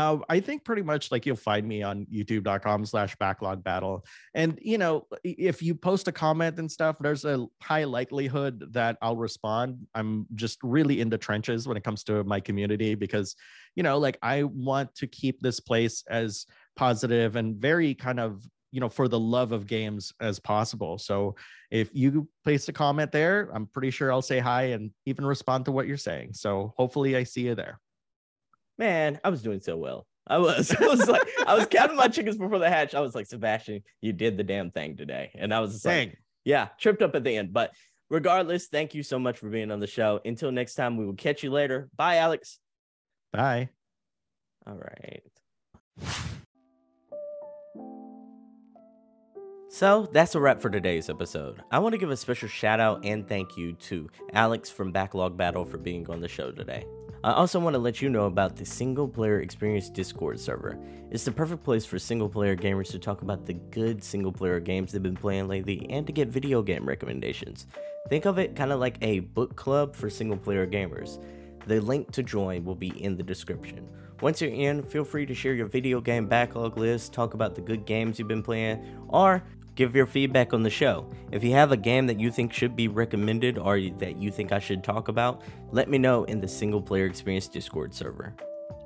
[0.00, 4.02] Uh, I think pretty much like you'll find me on youtube.com slash backlog battle.
[4.34, 8.96] And, you know, if you post a comment and stuff, there's a high likelihood that
[9.02, 9.86] I'll respond.
[9.94, 13.36] I'm just really in the trenches when it comes to my community because,
[13.74, 16.46] you know, like I want to keep this place as
[16.76, 21.34] positive and very kind of you know for the love of games as possible so
[21.72, 25.64] if you place a comment there i'm pretty sure i'll say hi and even respond
[25.64, 27.80] to what you're saying so hopefully i see you there
[28.80, 30.06] man, I was doing so well.
[30.26, 32.94] I was, I was like, I was counting my chickens before the hatch.
[32.94, 35.30] I was like, Sebastion, you did the damn thing today.
[35.38, 36.08] And I was just Dang.
[36.08, 37.52] like, yeah, tripped up at the end.
[37.52, 37.72] But
[38.08, 40.20] regardless, thank you so much for being on the show.
[40.24, 41.90] Until next time, we will catch you later.
[41.94, 42.58] Bye, Alex.
[43.32, 43.68] Bye.
[44.66, 45.22] All right.
[49.68, 51.62] So that's a wrap for today's episode.
[51.70, 55.36] I want to give a special shout out and thank you to Alex from Backlog
[55.36, 56.84] Battle for being on the show today.
[57.22, 60.78] I also want to let you know about the Single Player Experience Discord server.
[61.10, 64.58] It's the perfect place for single player gamers to talk about the good single player
[64.58, 67.66] games they've been playing lately and to get video game recommendations.
[68.08, 71.22] Think of it kind of like a book club for single player gamers.
[71.66, 73.86] The link to join will be in the description.
[74.22, 77.60] Once you're in, feel free to share your video game backlog list, talk about the
[77.60, 79.42] good games you've been playing, or
[79.80, 81.10] give your feedback on the show.
[81.32, 84.52] If you have a game that you think should be recommended or that you think
[84.52, 85.40] I should talk about,
[85.72, 88.34] let me know in the Single Player Experience Discord server.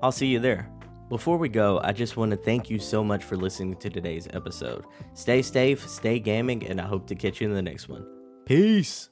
[0.05, 0.71] I'll see you there.
[1.09, 4.29] Before we go, I just want to thank you so much for listening to today's
[4.35, 4.85] episode.
[5.15, 8.07] Stay safe, stay gaming, and I hope to catch you in the next one.
[8.47, 9.11] Peace!